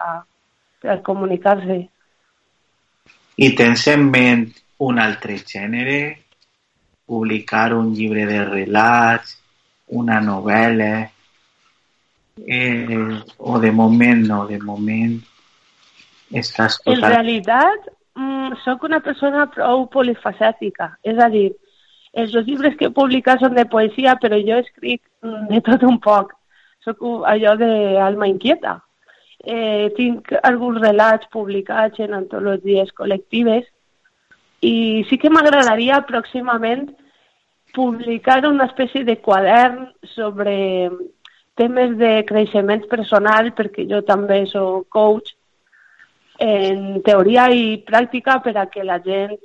per 0.81 0.95
a 0.95 1.01
comunicar-se. 1.05 1.79
I 3.37 3.49
tens 3.57 3.85
en 3.93 4.07
ment 4.09 4.47
un 4.85 4.99
altre 5.01 5.37
gènere? 5.37 5.99
Publicar 7.05 7.73
un 7.77 7.91
llibre 7.93 8.25
de 8.25 8.41
relats, 8.47 9.35
una 9.93 10.19
novel·la, 10.23 10.93
eh, 12.47 13.21
o 13.37 13.59
de 13.59 13.71
moment 13.71 14.23
no, 14.25 14.45
de 14.49 14.57
moment 14.63 15.19
estàs 16.33 16.79
total... 16.81 16.95
En 16.95 17.09
realitat, 17.11 17.89
mm, 18.17 18.57
sóc 18.63 18.87
una 18.89 19.01
persona 19.05 19.45
prou 19.53 19.85
polifacètica, 19.93 20.95
és 21.05 21.19
a 21.21 21.29
dir, 21.29 21.51
els 22.13 22.31
dos 22.31 22.45
llibres 22.45 22.75
que 22.77 22.87
he 22.89 22.93
publicat 22.93 23.41
són 23.41 23.55
de 23.57 23.65
poesia, 23.69 24.15
però 24.21 24.37
jo 24.37 24.59
escric 24.61 25.01
mm, 25.25 25.47
de 25.49 25.61
tot 25.65 25.85
un 25.87 25.99
poc. 26.01 26.33
Soc 26.85 27.01
allò 27.29 27.55
d'alma 27.57 28.27
inquieta. 28.29 28.77
Eh, 29.43 29.89
tinc 29.97 30.31
alguns 30.43 30.79
relats 30.81 31.27
publicats 31.33 31.99
en 31.99 32.13
antologies 32.15 32.93
col·lectives 32.95 33.65
i 34.63 35.03
sí 35.09 35.17
que 35.19 35.31
m'agradaria 35.33 35.97
pròximament 36.07 36.85
publicar 37.75 38.37
una 38.47 38.69
espècie 38.69 39.03
de 39.03 39.17
quadern 39.19 39.89
sobre 40.13 40.55
temes 41.59 41.97
de 41.97 42.13
creixement 42.29 42.85
personal, 42.89 43.51
perquè 43.57 43.83
jo 43.89 43.99
també 44.07 44.45
soc 44.47 44.87
coach, 44.93 45.33
en 46.39 47.01
teoria 47.05 47.49
i 47.53 47.81
pràctica 47.85 48.39
per 48.45 48.55
a 48.57 48.65
que 48.71 48.85
la 48.85 48.99
gent 49.03 49.35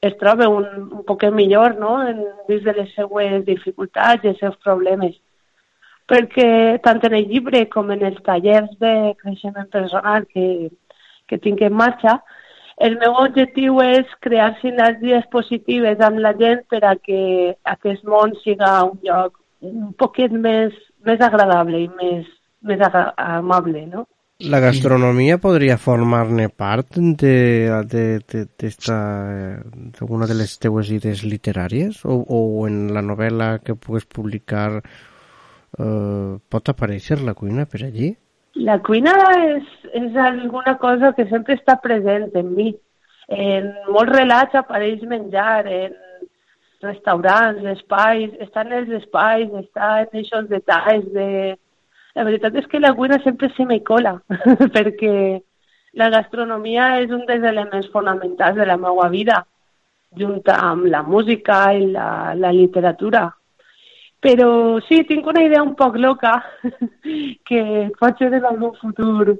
es, 0.00 0.16
trobi 0.18 0.46
un, 0.46 0.66
un 0.98 1.04
poc 1.06 1.24
millor 1.34 1.76
no? 1.78 1.94
en, 2.06 2.20
dins 2.48 2.64
de 2.64 2.74
les 2.76 2.92
seues 2.94 3.44
dificultats 3.46 4.24
i 4.24 4.32
els 4.32 4.42
seus 4.42 4.56
problemes. 4.64 5.16
Perquè 6.08 6.78
tant 6.84 7.02
en 7.04 7.16
el 7.18 7.26
llibre 7.28 7.66
com 7.68 7.90
en 7.92 8.04
els 8.10 8.20
tallers 8.24 8.70
de 8.80 9.14
creixement 9.22 9.68
personal 9.70 10.24
que, 10.32 10.70
que 11.28 11.38
tinc 11.38 11.60
en 11.62 11.74
marxa, 11.76 12.18
el 12.78 12.94
meu 13.00 13.16
objectiu 13.18 13.80
és 13.82 14.10
crear 14.22 14.52
sinergies 14.60 15.26
positives 15.32 16.00
amb 16.00 16.22
la 16.22 16.32
gent 16.38 16.62
per 16.70 16.84
a 16.86 16.94
que 16.96 17.56
aquest 17.74 18.04
món 18.06 18.36
siga 18.44 18.84
un 18.86 19.00
lloc 19.02 19.34
un 19.66 19.92
poquet 19.98 20.30
més, 20.30 20.74
més 21.04 21.20
agradable 21.20 21.80
i 21.82 21.88
més, 21.98 22.28
més 22.62 22.84
amable, 22.86 23.82
no? 23.90 24.06
La 24.40 24.60
gastronomía 24.60 25.38
podría 25.38 25.76
formar-ne 25.78 26.48
part 26.48 26.94
de, 26.94 27.72
de, 27.90 28.20
de, 28.20 28.44
de, 28.56 28.68
de 29.98 30.04
una 30.08 30.26
de 30.26 30.36
les 30.38 30.60
teues 30.62 30.92
idees 30.94 31.24
literàries 31.24 32.04
o, 32.06 32.22
o 32.22 32.68
en 32.68 32.94
la 32.94 33.02
novel·la 33.02 33.48
que 33.66 33.74
pugues 33.74 34.06
publicar 34.06 34.78
eh, 34.78 36.38
pot 36.38 36.70
aparèixer 36.70 37.18
la 37.18 37.34
cuina 37.34 37.66
per 37.66 37.82
allí? 37.88 38.12
La 38.54 38.78
cuina 38.78 39.18
és, 39.42 39.66
és 39.98 40.14
alguna 40.14 40.78
cosa 40.78 41.10
que 41.18 41.26
sempre 41.34 41.58
està 41.58 41.80
present 41.82 42.30
en 42.38 42.54
mi. 42.54 42.70
En 43.34 43.72
molts 43.90 44.20
relats 44.20 44.54
apareix 44.54 45.02
menjar, 45.02 45.66
en 45.66 45.98
restaurants, 46.86 47.66
espais, 47.74 48.38
estan 48.46 48.70
els 48.70 49.00
espais, 49.02 49.50
estan 49.66 50.06
aquests 50.06 50.46
detalls 50.54 51.10
de, 51.10 51.58
la 52.18 52.24
veritat 52.26 52.56
és 52.58 52.66
que 52.66 52.80
la 52.82 52.94
cuina 52.98 53.20
sempre 53.22 53.50
se 53.54 53.64
me 53.64 53.78
cola, 53.86 54.16
perquè 54.74 55.12
la 55.98 56.10
gastronomia 56.10 56.96
és 57.02 57.12
un 57.14 57.24
dels 57.28 57.44
elements 57.46 57.86
fonamentals 57.92 58.58
de 58.58 58.66
la 58.66 58.76
meva 58.76 59.06
vida, 59.12 59.44
junt 60.18 60.42
amb 60.50 60.88
la 60.90 61.04
música 61.06 61.60
i 61.78 61.86
la, 61.92 62.34
la 62.34 62.50
literatura. 62.54 63.28
Però 64.18 64.48
sí, 64.88 65.04
tinc 65.06 65.28
una 65.30 65.44
idea 65.46 65.62
un 65.62 65.76
poc 65.78 65.98
loca 66.02 66.40
que 67.48 67.62
potser 68.00 68.32
en 68.32 68.48
algun 68.48 68.74
futur 68.80 69.36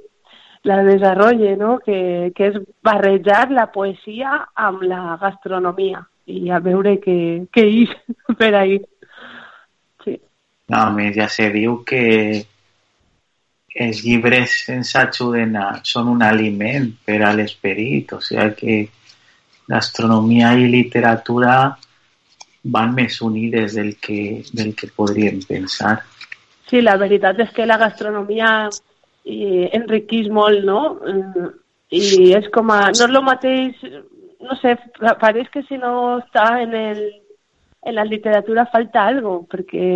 la 0.63 0.77
desenvolupe, 0.83 1.57
no? 1.59 1.79
que, 1.83 2.31
que 2.35 2.47
és 2.53 2.61
barrejar 2.83 3.49
la 3.51 3.67
poesia 3.73 4.37
amb 4.55 4.85
la 4.87 5.17
gastronomia 5.19 6.05
i 6.29 6.47
a 6.53 6.61
veure 6.63 6.95
què, 7.03 7.17
què 7.51 7.65
és 7.83 7.91
per 8.39 8.53
ahí. 8.55 8.79
Sí. 10.05 10.15
No, 10.71 10.85
a 10.85 10.89
més 10.95 11.11
ja 11.17 11.27
se 11.27 11.49
diu 11.51 11.81
que 11.83 12.05
els 13.75 14.01
llibres 14.05 14.55
ens 14.73 14.95
ajuden 14.97 15.57
són 15.83 16.09
un 16.09 16.23
aliment 16.25 16.89
per 17.05 17.21
a 17.23 17.33
l'esperit, 17.35 18.13
o 18.13 18.21
sigui 18.23 18.49
que 18.57 18.77
gastronomia 19.69 20.55
i 20.57 20.67
literatura 20.69 21.55
van 22.63 22.93
més 22.95 23.21
unides 23.21 23.75
del 23.77 23.95
que, 24.01 24.43
del 24.51 24.73
que 24.75 24.89
podríem 24.95 25.39
pensar. 25.47 25.99
Sí, 26.69 26.81
la 26.81 26.97
veritat 27.01 27.39
és 27.39 27.51
que 27.55 27.65
la 27.65 27.77
gastronomia 27.81 28.69
enriquís 29.25 30.29
molt, 30.29 30.63
no? 30.65 30.81
Mm, 31.05 31.49
I 31.91 32.33
és 32.37 32.49
com 32.53 32.69
a... 32.73 32.89
No 32.89 33.05
és 33.05 33.07
el 33.07 33.21
mateix... 33.25 33.83
No 34.39 34.55
sé, 34.61 34.77
pareix 35.19 35.49
que 35.51 35.65
si 35.67 35.77
no 35.77 36.19
està 36.21 36.61
en, 36.63 36.73
el, 36.73 37.01
en 37.83 37.95
la 37.97 38.05
literatura 38.07 38.69
falta 38.71 39.03
algo, 39.03 39.41
perquè 39.51 39.89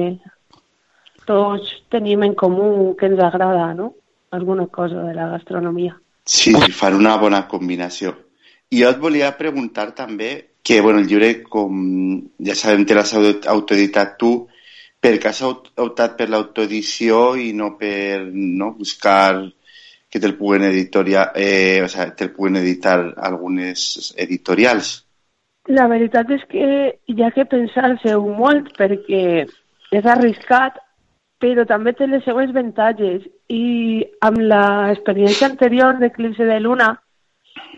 tots 1.28 1.70
tenim 1.94 2.24
en 2.28 2.34
comú 2.36 2.96
que 3.00 3.10
ens 3.10 3.20
agrada, 3.20 3.74
no? 3.74 3.94
Alguna 4.32 4.68
cosa 4.68 5.04
de 5.04 5.14
la 5.14 5.28
gastronomia. 5.36 5.98
Sí, 6.26 6.54
sí, 6.54 6.72
fan 6.72 6.96
una 6.96 7.18
bona 7.22 7.44
combinació. 7.48 8.16
I 8.72 8.82
jo 8.82 8.90
et 8.90 9.00
volia 9.02 9.36
preguntar 9.38 9.92
també 9.94 10.32
que, 10.64 10.80
bueno, 10.82 11.00
el 11.00 11.08
llibre, 11.08 11.44
com 11.44 12.22
ja 12.42 12.56
sabem, 12.56 12.86
te 12.88 12.96
l'has 12.96 13.14
autoeditat 13.52 14.16
tu, 14.18 14.32
per 15.04 15.18
què 15.20 15.30
has 15.30 15.42
optat 15.44 16.16
per 16.18 16.30
l'autoedició 16.32 17.34
i 17.36 17.52
no 17.54 17.74
per 17.78 18.24
no, 18.32 18.72
buscar 18.78 19.44
que 20.14 20.22
te'l 20.22 20.38
puguen, 20.38 20.64
editoria, 20.70 21.32
eh, 21.36 21.82
o 21.84 21.90
sea, 21.90 22.12
te 22.16 22.30
puguen 22.30 22.62
editar 22.62 23.00
algunes 23.18 24.14
editorials? 24.16 24.94
La 25.74 25.88
veritat 25.90 26.30
és 26.36 26.44
que 26.52 26.68
hi 27.10 27.24
ha 27.24 27.32
que 27.36 27.48
pensar-se-ho 27.50 28.24
molt 28.38 28.70
perquè 28.78 29.24
és 29.44 30.10
arriscat 30.16 30.80
però 31.44 31.66
també 31.68 31.92
té 31.92 32.08
les 32.08 32.24
seues 32.24 32.52
avantatges 32.54 33.24
i 33.52 34.04
amb 34.24 34.40
l'experiència 34.40 35.50
anterior 35.50 35.98
d'Eclipse 36.00 36.48
de 36.48 36.60
Luna 36.64 36.94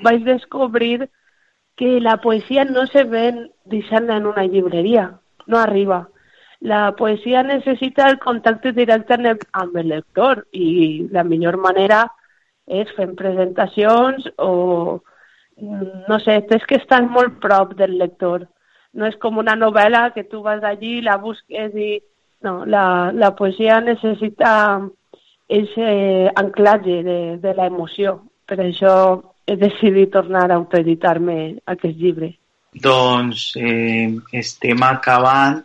vaig 0.06 0.21
descobrir 0.28 1.08
que 1.75 1.95
la 1.99 2.19
poesia 2.21 2.67
no 2.69 2.86
se 2.91 3.04
ven 3.10 3.47
deixant 3.65 4.12
en 4.13 4.30
una 4.30 4.45
llibreria, 4.45 5.08
no 5.47 5.58
arriba. 5.58 6.06
La 6.62 6.93
poesia 6.95 7.41
necessita 7.43 8.08
el 8.10 8.19
contacte 8.19 8.71
directe 8.71 9.17
amb 9.17 9.78
el 9.82 9.89
lector 9.89 10.45
i 10.54 11.10
la 11.12 11.25
millor 11.25 11.58
manera 11.58 12.06
és 12.67 12.93
fent 12.95 13.17
presentacions 13.17 14.30
o, 14.38 15.01
no 15.58 16.19
sé, 16.21 16.38
és 16.47 16.65
que 16.69 16.78
estàs 16.78 17.10
molt 17.10 17.41
prop 17.41 17.73
del 17.82 17.97
lector. 17.97 18.45
No 18.93 19.10
és 19.10 19.17
com 19.17 19.41
una 19.41 19.58
novel·la 19.58 20.12
que 20.13 20.23
tu 20.23 20.45
vas 20.45 20.63
allí, 20.63 21.01
la 21.01 21.17
busques 21.17 21.73
i 21.73 21.95
no, 22.45 22.62
la, 22.69 23.12
la 23.12 23.34
poesia 23.36 23.81
necessita 23.81 24.51
aquest 25.49 26.31
anclatge 26.36 27.01
de, 27.03 27.19
de 27.41 27.53
la 27.58 27.67
emoció. 27.71 28.19
Per 28.45 28.60
això 28.62 28.93
he 29.45 29.55
decidit 29.58 30.13
tornar 30.13 30.49
a 30.49 30.60
autoeditar-me 30.60 31.38
aquest 31.73 31.97
llibre. 31.97 32.31
Doncs 32.75 33.53
eh, 33.58 34.13
estem 34.36 34.84
acabant, 34.84 35.62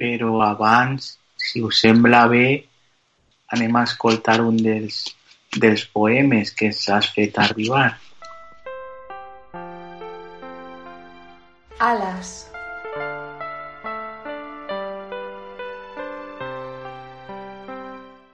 però 0.00 0.40
abans, 0.46 1.16
si 1.36 1.62
us 1.62 1.82
sembla 1.84 2.26
bé, 2.30 2.46
anem 3.52 3.76
a 3.76 3.84
escoltar 3.84 4.40
un 4.42 4.56
dels, 4.62 5.02
dels 5.56 5.84
poemes 5.86 6.54
que 6.54 6.72
s'has 6.72 7.10
fet 7.14 7.38
arribar. 7.38 7.90
Alas 11.80 12.49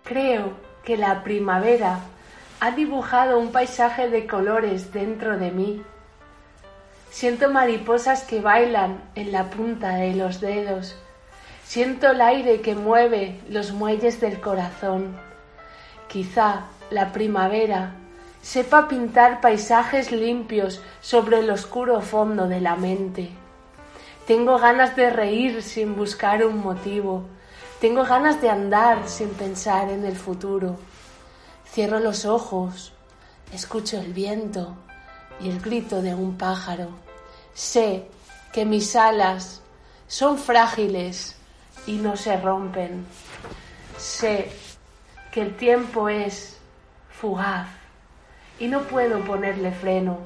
Creo 0.07 0.53
que 0.85 0.97
la 0.97 1.25
primavera 1.25 1.99
ha 2.61 2.71
dibujado 2.71 3.41
un 3.41 3.51
paisaje 3.51 4.09
de 4.09 4.29
colores 4.29 4.93
dentro 4.93 5.37
de 5.37 5.51
mí. 5.51 5.83
Siento 7.11 7.51
mariposas 7.51 8.23
que 8.23 8.41
bailan 8.41 9.03
en 9.17 9.33
la 9.33 9.51
punta 9.51 9.97
de 9.97 10.15
los 10.15 10.41
dedos. 10.41 10.97
Siento 11.65 12.13
el 12.13 12.21
aire 12.21 12.61
que 12.61 12.77
mueve 12.77 13.41
los 13.49 13.73
muelles 13.73 14.21
del 14.21 14.41
corazón. 14.41 15.17
Quizá 16.07 16.67
la 16.91 17.11
primavera 17.13 17.95
sepa 18.43 18.87
pintar 18.87 19.41
paisajes 19.41 20.13
limpios 20.13 20.81
sobre 21.01 21.41
el 21.41 21.51
oscuro 21.51 22.01
fondo 22.01 22.47
de 22.47 22.61
la 22.61 22.77
mente. 22.77 23.31
Tengo 24.29 24.57
ganas 24.59 24.95
de 24.95 25.11
reír 25.11 25.65
sin 25.65 25.97
buscar 25.97 26.47
un 26.47 26.59
motivo. 26.59 27.25
Tengo 27.81 28.05
ganas 28.05 28.41
de 28.41 28.49
andar 28.49 29.07
sin 29.07 29.29
pensar 29.29 29.91
en 29.91 30.07
el 30.07 30.17
futuro. 30.17 30.79
Cierro 31.71 32.01
los 32.01 32.25
ojos, 32.25 32.95
escucho 33.53 34.01
el 34.01 34.15
viento 34.15 34.75
y 35.41 35.51
el 35.51 35.61
grito 35.61 36.01
de 36.01 36.15
un 36.15 36.39
pájaro. 36.39 36.89
Sé 37.53 38.09
que 38.51 38.65
mis 38.65 38.97
alas 38.97 39.61
son 40.09 40.39
frágiles 40.39 41.37
y 41.87 41.97
no 41.97 42.17
se 42.17 42.39
rompen. 42.39 43.05
Sé 43.99 44.51
que 45.31 45.43
el 45.43 45.55
tiempo 45.55 46.09
es 46.09 46.57
fugaz 47.11 47.69
y 48.59 48.69
no 48.69 48.85
puedo 48.85 49.21
ponerle 49.21 49.71
freno. 49.71 50.17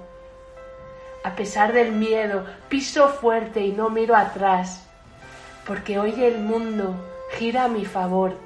A 1.24 1.34
pesar 1.34 1.72
del 1.72 1.90
miedo, 1.90 2.46
piso 2.68 3.08
fuerte 3.08 3.60
y 3.60 3.72
no 3.72 3.90
miro 3.90 4.14
atrás, 4.14 4.84
porque 5.66 5.98
hoy 5.98 6.22
el 6.22 6.38
mundo 6.38 7.09
gira 7.38 7.64
a 7.64 7.68
mi 7.68 7.84
favor, 7.84 8.36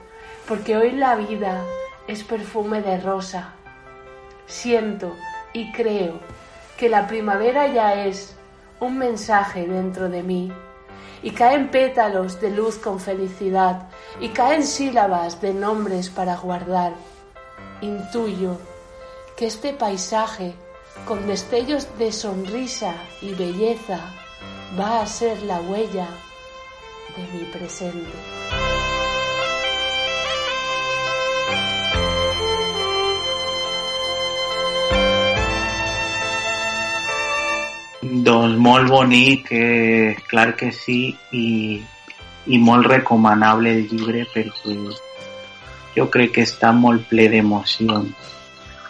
porque 0.47 0.77
hoy 0.77 0.93
la 0.93 1.17
vida 1.17 1.65
es 2.07 2.23
perfume 2.23 2.83
de 2.83 3.01
rosa. 3.01 3.55
Siento 4.47 5.15
y 5.53 5.73
creo 5.73 6.21
que 6.77 6.89
la 6.89 7.07
primavera 7.07 7.69
ya 7.69 8.05
es 8.05 8.37
un 8.81 8.99
mensaje 8.99 9.67
dentro 9.67 10.09
de 10.09 10.23
mí 10.23 10.53
y 11.23 11.31
caen 11.31 11.71
pétalos 11.71 12.41
de 12.41 12.51
luz 12.51 12.77
con 12.77 13.01
felicidad 13.01 13.89
y 14.21 14.29
caen 14.29 14.65
sílabas 14.65 15.41
de 15.41 15.55
nombres 15.55 16.11
para 16.11 16.37
guardar. 16.37 16.93
Intuyo 17.81 18.59
que 19.37 19.47
este 19.47 19.73
paisaje, 19.73 20.55
con 21.07 21.27
destellos 21.27 21.89
de 21.99 22.13
sonrisa 22.13 22.95
y 23.23 23.35
belleza, 23.35 24.01
va 24.79 25.01
a 25.01 25.07
ser 25.07 25.43
la 25.43 25.61
huella 25.61 26.09
de 27.17 27.39
mi 27.39 27.45
presente. 27.47 28.74
Doncs 38.15 38.59
molt 38.63 38.91
bonic, 38.91 39.49
eh, 39.51 40.15
clar 40.29 40.55
que 40.55 40.71
sí, 40.71 41.17
i, 41.35 41.81
i 42.47 42.59
molt 42.63 42.87
recomanable 42.87 43.73
el 43.75 43.89
llibre 43.91 44.23
perquè 44.31 44.77
jo 45.97 46.07
crec 46.15 46.37
que 46.37 46.45
està 46.47 46.71
molt 46.71 47.09
ple 47.11 47.27
d'emocions. 47.33 48.31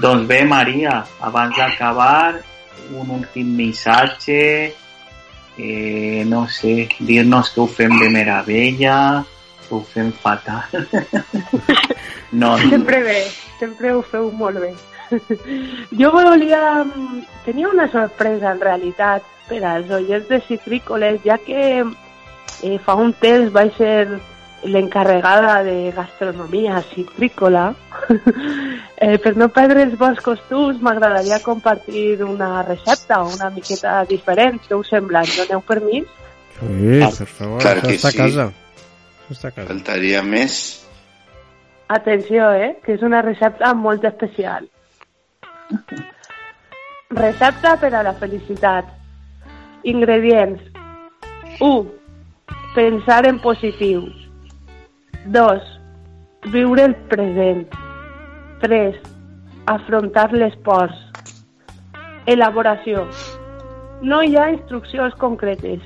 Doncs 0.02 0.26
bé, 0.28 0.42
Maria, 0.44 0.98
abans 1.24 1.56
d'acabar, 1.56 2.40
un 2.92 3.12
últim 3.16 3.54
missatge, 3.56 4.40
eh, 5.56 6.24
no 6.26 6.46
sé, 6.48 6.88
dir-nos 6.98 7.54
que 7.54 7.62
ho 7.62 7.68
fem 7.80 7.96
de 8.00 8.10
meravella, 8.12 8.96
que 9.64 9.74
ho 9.74 9.84
fem 9.88 10.10
fatal. 10.12 10.84
no, 12.42 12.58
sempre 12.58 13.00
bé, 13.08 13.20
sempre 13.60 13.94
ho 13.94 14.02
feu 14.02 14.28
molt 14.32 14.60
bé. 14.60 14.74
Jo 15.98 16.10
volia... 16.14 16.84
Tenia 17.44 17.68
una 17.68 17.90
sorpresa, 17.92 18.52
en 18.52 18.60
realitat, 18.60 19.24
per 19.48 19.60
als 19.68 19.90
oients 19.92 20.28
de 20.30 20.40
Citrícoles, 20.46 21.20
ja 21.24 21.36
que 21.38 21.82
eh, 21.84 22.78
fa 22.84 22.94
un 22.96 23.12
temps 23.20 23.52
vaig 23.52 23.74
ser 23.76 24.06
l'encarregada 24.64 25.62
de 25.62 25.92
gastronomia 25.92 26.82
citrícola. 26.94 27.74
eh, 28.96 29.18
per 29.18 29.34
no 29.36 29.50
perdre 29.52 29.84
els 29.84 29.96
bons 30.00 30.20
costums, 30.24 30.80
m'agradaria 30.80 31.42
compartir 31.44 32.22
una 32.24 32.62
recepta 32.64 33.22
una 33.28 33.50
miqueta 33.54 34.02
diferent. 34.08 34.60
Què 34.64 34.78
us 34.78 34.92
sembla? 34.92 35.24
Doneu 35.36 35.64
permís? 35.68 36.08
Sí, 36.54 37.00
per 37.02 37.28
favor, 37.28 37.60
Clar 37.60 37.80
que 37.82 37.96
està 37.98 38.08
a 38.08 38.14
sí. 38.14 38.22
casa. 38.22 38.48
Això 39.24 39.36
està 39.36 39.50
a 39.50 39.56
casa. 39.58 39.68
Faltaria 39.72 40.22
més. 40.24 40.62
Atenció, 41.94 42.48
eh? 42.56 42.76
Que 42.84 42.96
és 42.96 43.04
una 43.04 43.20
recepta 43.22 43.74
molt 43.76 44.04
especial. 44.08 44.70
Recepta 47.10 47.76
per 47.80 47.94
a 47.94 48.02
la 48.02 48.12
felicitat. 48.14 48.84
Ingredients. 49.82 50.60
1. 51.60 51.86
Pensar 52.74 53.26
en 53.26 53.38
positiu. 53.40 54.08
2. 55.26 55.62
Viure 56.52 56.84
el 56.84 56.96
present. 57.08 57.68
3. 58.60 58.96
Afrontar 59.66 60.32
les 60.32 60.56
pors. 60.64 60.96
Elaboració. 62.26 63.06
No 64.02 64.22
hi 64.22 64.36
ha 64.36 64.50
instruccions 64.52 65.14
concretes. 65.20 65.80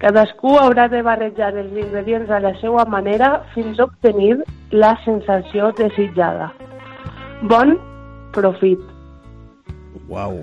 Cadascú 0.00 0.54
haurà 0.56 0.86
de 0.88 1.02
barrejar 1.04 1.50
els 1.60 1.74
ingredients 1.76 2.30
a 2.32 2.38
la 2.40 2.54
seva 2.60 2.86
manera 2.88 3.32
fins 3.56 3.80
a 3.80 3.84
obtenir 3.84 4.38
la 4.72 4.94
sensació 5.04 5.72
desitjada. 5.76 6.52
Bon 7.52 7.76
profit. 8.32 8.89
Uau. 10.08 10.38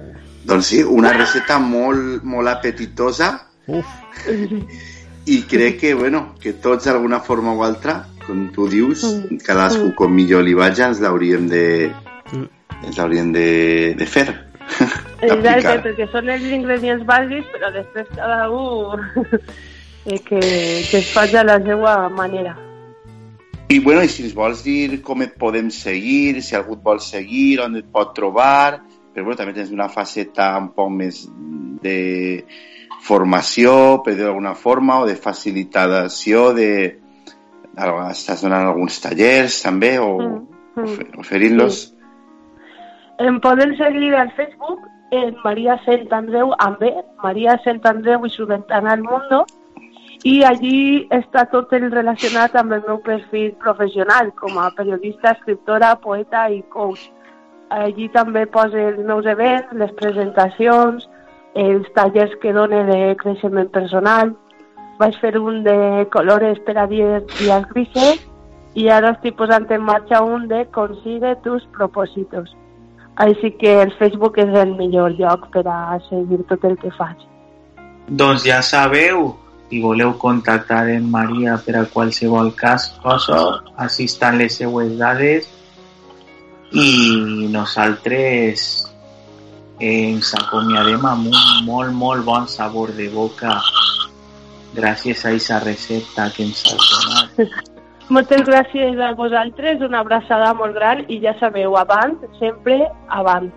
Doncs 0.48 0.66
sí, 0.72 0.82
una 0.84 1.12
recepta 1.14 1.58
molt, 1.60 2.24
molt 2.24 2.48
apetitosa 2.48 3.34
Uf. 3.68 3.86
i 5.28 5.42
crec 5.44 5.80
que, 5.82 5.94
bueno, 5.94 6.36
que 6.40 6.54
tots 6.54 6.86
d'alguna 6.88 7.20
forma 7.20 7.52
o 7.54 7.64
altra, 7.64 8.06
com 8.26 8.48
tu 8.56 8.68
dius, 8.72 9.04
Mm. 9.04 9.38
cadascú 9.44 9.94
com 9.96 10.14
millor 10.14 10.44
li 10.44 10.54
vaja, 10.54 10.88
ens 10.88 11.00
l'hauríem 11.00 11.48
de, 11.50 11.92
Mm. 12.32 12.48
ens 12.86 12.98
l'hauríem 12.98 13.32
de, 13.34 13.96
de 13.98 14.06
fer. 14.06 14.28
Exacte, 15.22 15.82
perquè 15.84 16.08
són 16.12 16.30
els 16.30 16.44
ingredients 16.44 17.04
bàsics, 17.08 17.48
però 17.54 17.72
després 17.74 18.08
cada 18.16 18.50
un 18.52 19.04
eh, 20.06 20.20
que, 20.20 20.40
que 20.40 20.98
es 21.00 21.12
faci 21.14 21.36
a 21.38 21.44
la 21.44 21.60
seva 21.64 22.10
manera. 22.10 22.56
I, 23.70 23.80
bueno, 23.80 24.02
i 24.04 24.08
si 24.08 24.24
ens 24.24 24.34
vols 24.36 24.62
dir 24.64 25.02
com 25.04 25.22
et 25.26 25.34
podem 25.36 25.68
seguir, 25.70 26.42
si 26.42 26.56
algú 26.56 26.78
et 26.78 26.84
vol 26.84 27.02
seguir, 27.04 27.60
on 27.60 27.76
et 27.76 27.88
pot 27.92 28.14
trobar, 28.16 28.80
però 29.18 29.26
bueno, 29.32 29.40
també 29.40 29.56
tens 29.58 29.72
una 29.74 29.88
faceta 29.90 30.52
un 30.62 30.68
poc 30.78 30.92
més 30.94 31.24
de 31.82 32.46
formació, 33.02 34.04
per 34.06 34.14
dir 34.14 34.28
d'alguna 34.28 34.54
forma, 34.54 35.00
o 35.02 35.08
de 35.10 35.16
facilitació, 35.18 36.52
de... 36.54 36.70
Estàs 37.78 38.42
donant 38.46 38.68
alguns 38.70 39.02
tallers, 39.02 39.58
també, 39.66 39.96
o 40.02 40.12
Mm, 40.22 40.38
mm. 40.78 40.84
ofe- 40.86 41.10
oferint-los? 41.26 41.80
Em 43.26 43.40
poden 43.42 43.74
seguir 43.78 44.14
al 44.14 44.30
Facebook 44.38 44.86
en 45.18 45.34
Maria 45.44 45.80
Sant 45.86 46.06
Andreu 46.14 46.54
amb 46.62 46.78
B, 46.82 46.92
Maria 47.24 47.58
Sant 47.66 47.82
Andreu 47.90 48.26
i 48.26 48.30
su 48.30 48.46
ventana 48.46 48.94
al 48.94 49.02
mundo, 49.02 49.46
i 50.26 50.44
allí 50.44 51.08
està 51.14 51.46
tot 51.50 51.74
el 51.74 51.90
relacionat 51.92 52.56
amb 52.58 52.74
el 52.78 52.84
meu 52.88 53.02
perfil 53.02 53.54
professional 53.62 54.30
com 54.38 54.58
a 54.62 54.70
periodista, 54.78 55.32
escriptora, 55.38 55.96
poeta 56.02 56.50
i 56.54 56.62
coach. 56.70 57.10
Allí 57.70 58.08
també 58.14 58.46
poso 58.48 58.80
els 58.80 59.00
meus 59.04 59.26
events, 59.28 59.72
les 59.76 59.92
presentacions, 60.00 61.08
els 61.58 61.88
tallers 61.96 62.36
que 62.42 62.54
done 62.56 62.84
de 62.88 63.00
creixement 63.20 63.68
personal. 63.74 64.32
Vaig 65.02 65.18
fer 65.22 65.34
un 65.38 65.64
de 65.66 66.06
colores 66.14 66.60
per 66.66 66.78
a 66.78 66.86
dies, 66.88 67.26
dies 67.38 67.66
grises 67.74 68.24
i 68.78 68.88
ara 68.94 69.12
estic 69.16 69.36
posant 69.38 69.68
en 69.74 69.84
marxa 69.84 70.22
un 70.24 70.48
de 70.48 70.64
consigue 70.72 71.36
tus 71.44 71.66
propósitos. 71.76 72.56
Així 73.18 73.52
que 73.60 73.74
el 73.82 73.92
Facebook 73.98 74.38
és 74.40 74.54
el 74.54 74.76
millor 74.78 75.18
lloc 75.18 75.50
per 75.52 75.66
a 75.68 76.00
seguir 76.08 76.44
tot 76.50 76.64
el 76.70 76.78
que 76.78 76.94
faig. 76.94 77.18
Doncs 78.08 78.46
ja 78.46 78.62
sabeu, 78.62 79.34
si 79.68 79.82
voleu 79.84 80.13
contactar 80.22 80.86
en 80.94 81.10
Maria 81.12 81.58
per 81.65 81.76
a 81.82 81.86
qualsevol 81.92 82.54
cas, 82.56 82.88
cosa, 83.04 83.42
així 83.76 84.06
estan 84.08 84.38
les 84.40 84.62
seues 84.62 84.94
dades 85.02 85.50
i 86.72 87.48
nosaltres 87.52 88.88
ens 89.80 90.34
acomiadem 90.34 91.06
amb 91.06 91.28
un 91.30 91.65
molt, 91.65 91.94
molt 91.94 92.26
bon 92.26 92.48
sabor 92.50 92.92
de 92.98 93.10
boca 93.13 93.60
gràcies 94.78 95.24
a 95.26 95.30
aquesta 95.30 95.60
recepta 95.63 96.30
que 96.36 96.44
ens 96.44 96.63
has 96.65 96.90
donat. 96.94 97.63
Moltes 98.10 98.42
gràcies 98.48 99.00
a 99.04 99.12
vosaltres, 99.20 99.82
una 99.84 100.00
abraçada 100.00 100.54
molt 100.56 100.76
gran 100.76 101.04
i 101.12 101.20
ja 101.24 101.36
sabeu, 101.40 101.76
avant, 101.78 102.15
sempre 102.40 102.88
avant. 103.10 103.52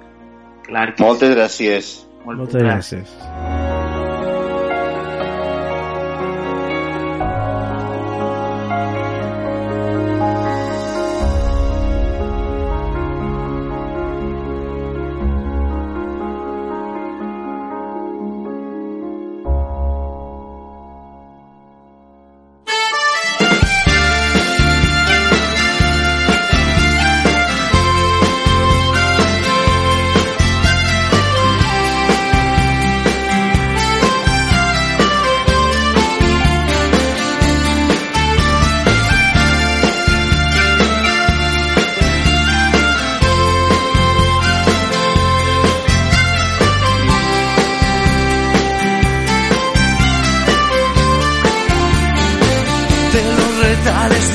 Clar 0.67 0.95
que 0.95 1.03
Moltes 1.03 1.37
gràcies. 1.37 1.85
sí. 1.85 2.07
Moltes, 2.25 2.55
Moltes 2.55 2.63
gràcies. 2.63 3.79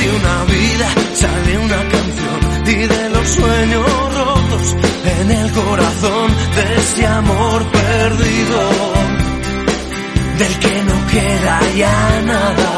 Una 0.10 0.44
vida 0.46 0.88
sale 1.14 1.58
una 1.58 1.78
canción 1.78 2.40
y 2.68 2.88
de 2.88 3.10
los 3.10 3.28
sueños 3.28 4.16
rotos 4.16 4.76
en 5.20 5.32
el 5.32 5.52
corazón 5.52 6.32
de 6.56 6.76
ese 6.82 7.08
amor 7.08 7.66
perdido, 7.72 8.60
del 10.40 10.60
que 10.60 10.84
no 10.84 11.08
queda 11.08 11.60
ya 11.76 12.22
nada. 12.26 12.72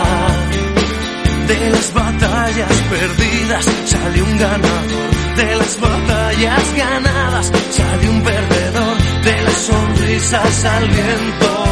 De 1.47 1.69
las 1.69 1.93
batallas 1.93 2.73
perdidas 2.89 3.65
sale 3.85 4.21
un 4.21 4.37
ganador, 4.37 5.09
de 5.37 5.55
las 5.55 5.79
batallas 5.79 6.75
ganadas 6.75 7.51
sale 7.71 8.09
un 8.09 8.21
perdedor, 8.21 8.97
de 9.23 9.41
las 9.43 9.53
sonrisas 9.53 10.65
al 10.65 10.87
viento 10.89 11.67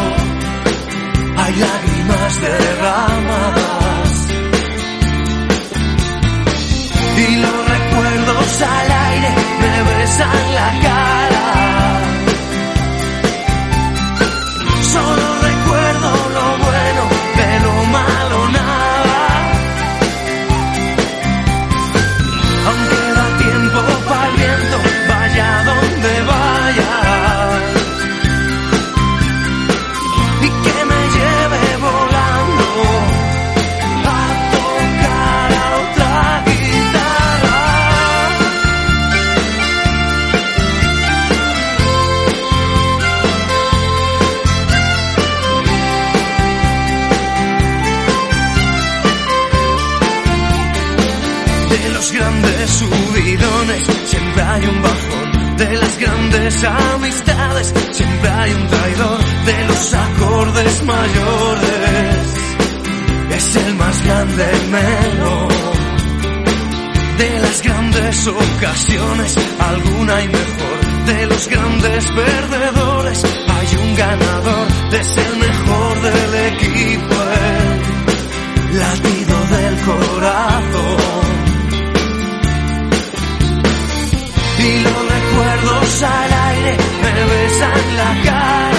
hay 1.38 1.56
lágrimas 1.56 2.42
derramadas 2.42 4.05
y 7.18 7.36
los 7.38 7.70
recuerdos 7.70 8.62
al 8.62 8.92
aire 8.92 9.30
me 9.62 9.84
besan 9.84 10.56
la 10.56 10.80
cara. 10.82 11.46
Los 51.96 52.12
grandes 52.12 52.70
subidones 52.72 53.84
siempre 54.06 54.42
hay 54.42 54.66
un 54.66 54.82
bajón. 54.82 55.58
De 55.58 55.78
las 55.78 55.98
grandes 55.98 56.64
amistades 56.64 57.74
siempre 57.92 58.30
hay 58.30 58.52
un 58.52 58.68
traidor. 58.68 59.20
De 59.46 59.68
los 59.68 59.94
acordes 59.94 60.84
mayores 60.84 62.28
es 63.38 63.56
el 63.56 63.76
más 63.76 64.06
grande 64.06 64.46
menor. 64.72 65.48
De 67.18 67.40
las 67.40 67.62
grandes 67.62 68.28
ocasiones 68.28 69.38
alguna 69.60 70.22
y 70.22 70.28
mejor. 70.28 70.78
De 71.06 71.26
los 71.28 71.48
grandes 71.48 72.12
perdedores 72.12 73.24
hay 73.24 73.70
un 73.84 73.96
ganador. 73.96 74.68
Es 74.92 75.18
el 75.18 75.38
mejor 75.38 76.02
del 76.02 76.36
equipo. 76.54 77.16
El 78.70 78.80
latido 78.80 79.38
del 79.58 79.76
corazón. 79.86 80.45
Recuerdos 85.86 86.04
al 86.04 86.34
aire 86.34 86.78
me 87.02 87.26
besan 87.26 87.98
la 87.98 88.24
cara. 88.24 88.75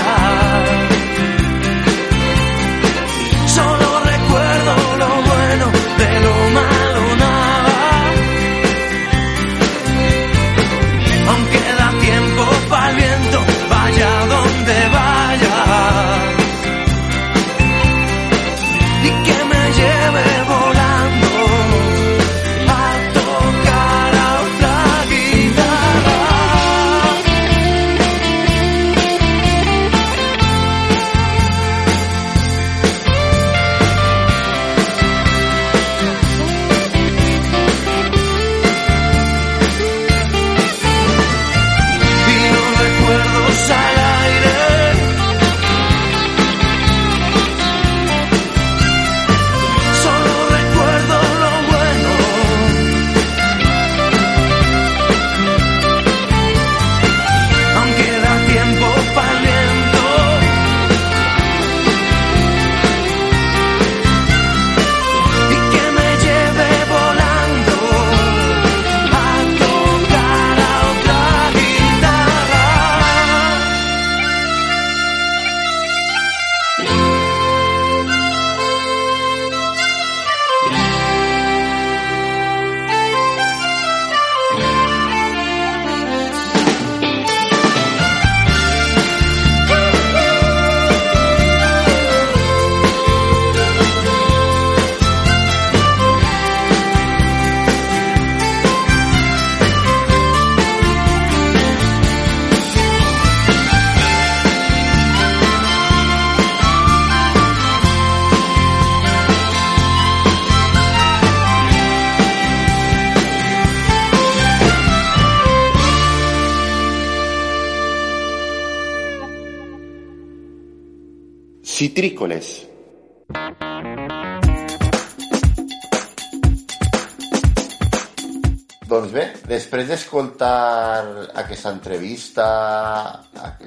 Aquesta 131.34 131.70
entrevista, 131.74 132.46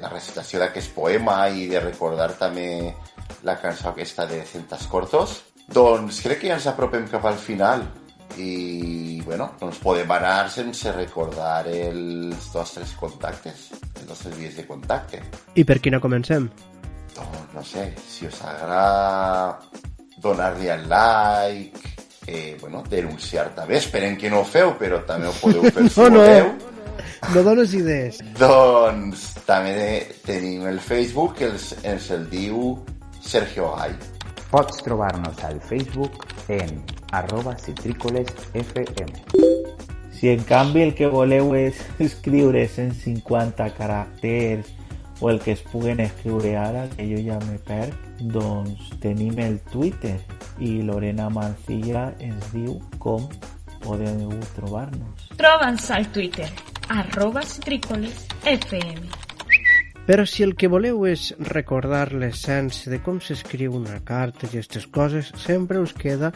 la 0.00 0.08
recitació 0.12 0.60
d'aquest 0.62 0.94
poema 0.94 1.48
i 1.48 1.66
de 1.70 1.80
recordar 1.80 2.32
també 2.38 2.94
la 3.46 3.56
cançó 3.60 3.90
aquesta 3.90 4.26
de 4.26 4.42
Centas 4.46 4.86
Cortos, 4.90 5.40
doncs 5.70 6.20
crec 6.24 6.40
que 6.42 6.48
ja 6.50 6.56
ens 6.58 6.66
apropem 6.66 7.06
cap 7.08 7.24
al 7.30 7.38
final 7.38 7.84
i, 8.38 9.20
bueno, 9.24 9.50
no 9.60 9.68
ens 9.70 9.78
podem 9.82 10.10
anar 10.14 10.48
sense 10.50 10.92
recordar 10.94 11.66
els 11.68 12.50
nostres 12.54 12.92
contactes, 12.98 13.68
els 14.00 14.08
nostres 14.08 14.36
vies 14.38 14.56
de 14.56 14.66
contacte. 14.68 15.22
I 15.54 15.64
per 15.66 15.78
quina 15.82 16.00
comencem? 16.00 16.48
Doncs 17.16 17.54
no 17.54 17.62
sé, 17.66 17.88
si 18.08 18.26
us 18.28 18.38
agrada 18.46 19.58
donar-li 20.22 20.68
al 20.70 20.86
like, 20.88 21.80
eh, 22.26 22.56
bueno, 22.60 22.82
denunciar 22.88 23.48
també, 23.56 23.78
esperem 23.80 24.16
que 24.16 24.30
no 24.30 24.40
ho 24.42 24.44
feu, 24.46 24.74
però 24.78 25.00
també 25.06 25.26
ho 25.30 25.34
podeu 25.40 25.64
fer 25.70 25.88
si 25.90 26.00
No, 26.00 26.08
no. 26.08 26.20
voleu. 26.20 26.52
No 26.54 26.69
dones 27.46 27.74
idees. 27.76 28.20
Doncs 28.38 29.26
també 29.46 30.06
tenim 30.26 30.66
el 30.70 30.80
Facebook, 30.80 31.36
que 31.38 31.50
ens, 31.52 31.72
ens 31.84 32.10
el 32.14 32.26
diu 32.32 32.74
Sergio 33.20 33.72
Gai. 33.76 33.94
Pots 34.50 34.82
trobar-nos 34.82 35.38
al 35.46 35.60
Facebook 35.62 36.26
en 36.48 36.82
arroba 37.12 37.56
citrícolesfm. 37.58 39.14
Si 40.12 40.28
en 40.28 40.42
canvi 40.44 40.82
el 40.82 40.94
que 40.94 41.08
voleu 41.08 41.54
és 41.56 41.78
escriure 42.02 42.66
150 42.68 43.70
caràcters 43.78 44.68
o 45.20 45.30
el 45.30 45.40
que 45.40 45.52
es 45.52 45.62
puguen 45.70 46.00
escriure 46.00 46.56
ara, 46.56 46.88
que 46.96 47.06
jo 47.08 47.20
ja 47.24 47.38
me 47.46 47.58
perc, 47.64 48.10
Doncs 48.20 48.90
tenim 49.00 49.38
el 49.40 49.58
Twitter 49.72 50.18
i 50.60 50.82
Lorena 50.84 51.30
Mancilla 51.32 52.10
ens 52.20 52.50
diu 52.52 52.76
com 53.00 53.24
podeu 53.80 54.34
trobar-nos. 54.58 55.30
Troba'ns 55.40 55.88
al 55.96 56.04
Twitter, 56.12 56.50
arroba 56.90 57.42
FM. 57.42 59.08
Però 60.06 60.26
si 60.26 60.42
el 60.42 60.56
que 60.58 60.66
voleu 60.66 61.06
és 61.06 61.34
recordar 61.38 62.10
l'essència 62.10 62.90
de 62.90 62.98
com 63.04 63.20
s'escriu 63.22 63.76
una 63.78 64.00
carta 64.02 64.46
i 64.46 64.48
aquestes 64.48 64.86
coses, 64.90 65.30
sempre 65.38 65.78
us 65.78 65.92
queda 65.94 66.32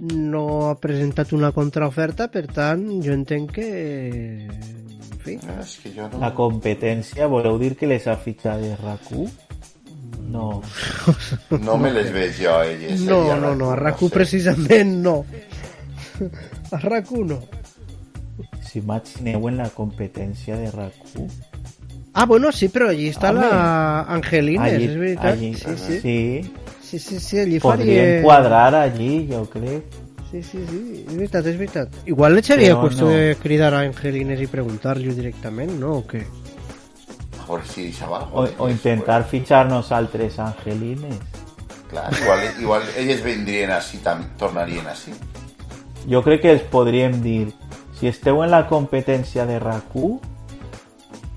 no 0.00 0.46
ha 0.70 0.74
presentat 0.82 1.32
una 1.36 1.52
contraoferta, 1.54 2.26
per 2.32 2.46
tant, 2.50 2.86
jo 3.04 3.14
entenc 3.14 3.54
que... 3.60 3.68
En 4.46 5.20
fi. 5.22 5.38
No, 5.46 5.60
és 5.62 5.76
que 5.82 5.94
jo 5.94 6.10
no... 6.10 6.24
La 6.24 6.34
competència, 6.34 7.30
voleu 7.30 7.60
dir 7.62 7.76
que 7.78 7.88
les 7.90 8.10
ha 8.10 8.18
fitxat 8.18 8.64
de 8.64 8.74
RAC1? 8.80 9.30
No. 10.30 10.62
No 11.62 11.76
me 11.78 11.92
les 11.92 12.10
veig 12.12 12.34
jo, 12.38 12.56
elles. 12.62 13.00
No, 13.02 13.36
no, 13.36 13.54
no, 13.54 13.70
a 13.72 13.76
RAC1, 13.76 13.92
RAC1 13.94 14.08
sé. 14.08 14.14
precisament 14.14 14.96
no. 15.02 15.24
A 16.72 16.78
RAC1 16.80 17.26
no. 17.30 17.40
Si 18.66 18.78
imagineu 18.80 19.48
en 19.48 19.56
la 19.62 19.68
competència 19.70 20.56
de 20.58 20.70
RAC1. 20.72 21.28
Ah, 22.18 22.24
bueno, 22.24 22.50
sí, 22.50 22.68
però 22.72 22.88
allí 22.88 23.10
està 23.12 23.30
Home. 23.30 23.40
la 23.44 24.02
Angelines, 24.16 24.72
Allí- 24.72 24.86
és 24.88 24.96
veritat. 24.98 25.32
allí- 25.34 25.54
sí, 25.54 25.76
sí. 25.76 26.00
sí. 26.00 26.52
Sí, 26.86 26.98
sí, 26.98 27.18
sí, 27.20 27.38
allí 27.40 27.58
Podríem 27.60 28.22
faria... 28.22 28.22
quadrar 28.22 28.74
allí, 28.74 29.26
jo 29.30 29.44
crec. 29.50 29.84
Sí, 30.30 30.42
sí, 30.42 30.58
sí, 30.68 31.04
és 31.06 31.14
veritat, 31.16 31.46
és 31.46 31.56
veritat. 31.58 31.88
Igual 32.06 32.34
le 32.34 32.42
seria 32.42 32.74
qüestió 32.78 33.04
no. 33.06 33.10
de 33.12 33.36
cridar 33.42 33.72
a 33.74 33.80
Angelines 33.86 34.40
i 34.42 34.46
preguntar-li 34.50 35.12
directament, 35.14 35.74
no? 35.80 35.98
O 36.00 36.06
què? 36.06 36.24
A 37.46 37.58
deixava 37.76 38.28
O, 38.32 38.46
o 38.58 38.68
intentar 38.68 39.24
fitxar-nos 39.24 39.92
altres 39.92 40.38
angelines. 40.38 41.18
Clar, 41.90 42.10
igual, 42.20 42.40
igual 42.58 42.82
elles 42.96 43.22
vendrien 43.22 43.70
així, 43.70 43.98
tam, 44.02 44.24
tornarien 44.38 44.86
així. 44.90 45.14
Jo 46.10 46.22
crec 46.22 46.42
que 46.42 46.54
els 46.56 46.64
podríem 46.70 47.20
dir 47.22 47.52
si 47.98 48.10
esteu 48.10 48.42
en 48.42 48.50
la 48.50 48.66
competència 48.66 49.46
de 49.46 49.60
RAC1 49.62 50.18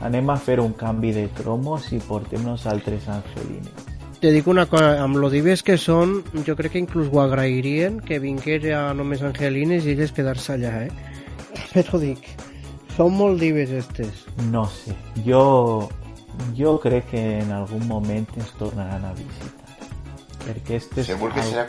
anem 0.09 0.29
a 0.31 0.37
fer 0.39 0.59
un 0.63 0.73
canvi 0.73 1.11
de 1.13 1.27
cromos 1.35 1.91
i 1.93 1.99
portem 1.99 2.43
nosaltres 2.45 3.07
angelines. 3.11 3.87
Te 4.19 4.33
dic 4.35 4.47
una 4.51 4.65
cosa, 4.67 4.97
amb 4.99 5.15
lo 5.15 5.29
dives 5.31 5.61
que 5.63 5.77
són, 5.79 6.17
jo 6.43 6.55
crec 6.59 6.73
que 6.73 6.81
inclús 6.81 7.07
ho 7.07 7.21
agrairien 7.23 8.01
que 8.03 8.19
vinguera 8.19 8.89
només 8.93 9.23
Angelines 9.23 9.85
i 9.85 9.93
elles 9.93 10.11
quedar-se 10.11 10.57
allà, 10.57 10.73
eh? 10.87 10.91
Però 11.73 12.01
dic, 12.01 12.27
són 12.99 13.15
molt 13.15 13.39
dives 13.39 13.71
estes. 13.71 14.25
No 14.51 14.65
sé, 14.67 14.95
jo, 15.23 15.87
jo 16.57 16.75
crec 16.83 17.07
que 17.13 17.21
en 17.39 17.53
algun 17.55 17.85
moment 17.87 18.27
ens 18.35 18.51
tornaran 18.59 19.05
a 19.07 19.13
visitar. 19.15 19.77
Perquè 20.43 20.81
estes... 20.81 21.07
Segur 21.07 21.31
que 21.31 21.39
al- 21.39 21.53
serà 21.53 21.65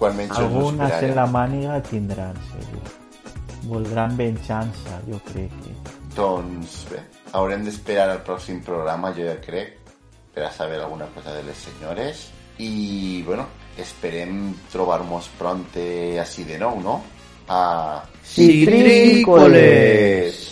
quan 0.00 0.16
menys 0.18 0.34
Algunes 0.34 0.96
en 1.06 1.14
la 1.14 1.28
màniga 1.30 1.78
tindran, 1.86 2.34
segur. 2.50 2.82
Voldran 3.70 4.16
venjança, 4.18 4.98
jo 5.06 5.20
crec 5.30 5.54
que... 5.62 5.76
Doncs 6.16 6.80
bé, 6.90 6.98
haurem 7.38 7.62
d'esperar 7.64 8.08
al 8.10 8.24
pròxim 8.26 8.58
programa, 8.66 9.12
jo 9.14 9.28
ja 9.28 9.36
crec, 9.40 9.78
per 10.34 10.48
a 10.48 10.50
saber 10.50 10.80
alguna 10.82 11.06
cosa 11.14 11.36
de 11.38 11.46
les 11.46 11.62
senyores. 11.68 12.26
I, 12.58 13.22
bueno, 13.26 13.46
esperem 13.78 14.50
trobar-nos 14.74 15.30
pronte 15.38 16.18
així 16.20 16.44
de 16.50 16.58
nou, 16.60 16.82
no? 16.82 16.98
A... 17.48 18.04
Citrícoles! 18.22 20.51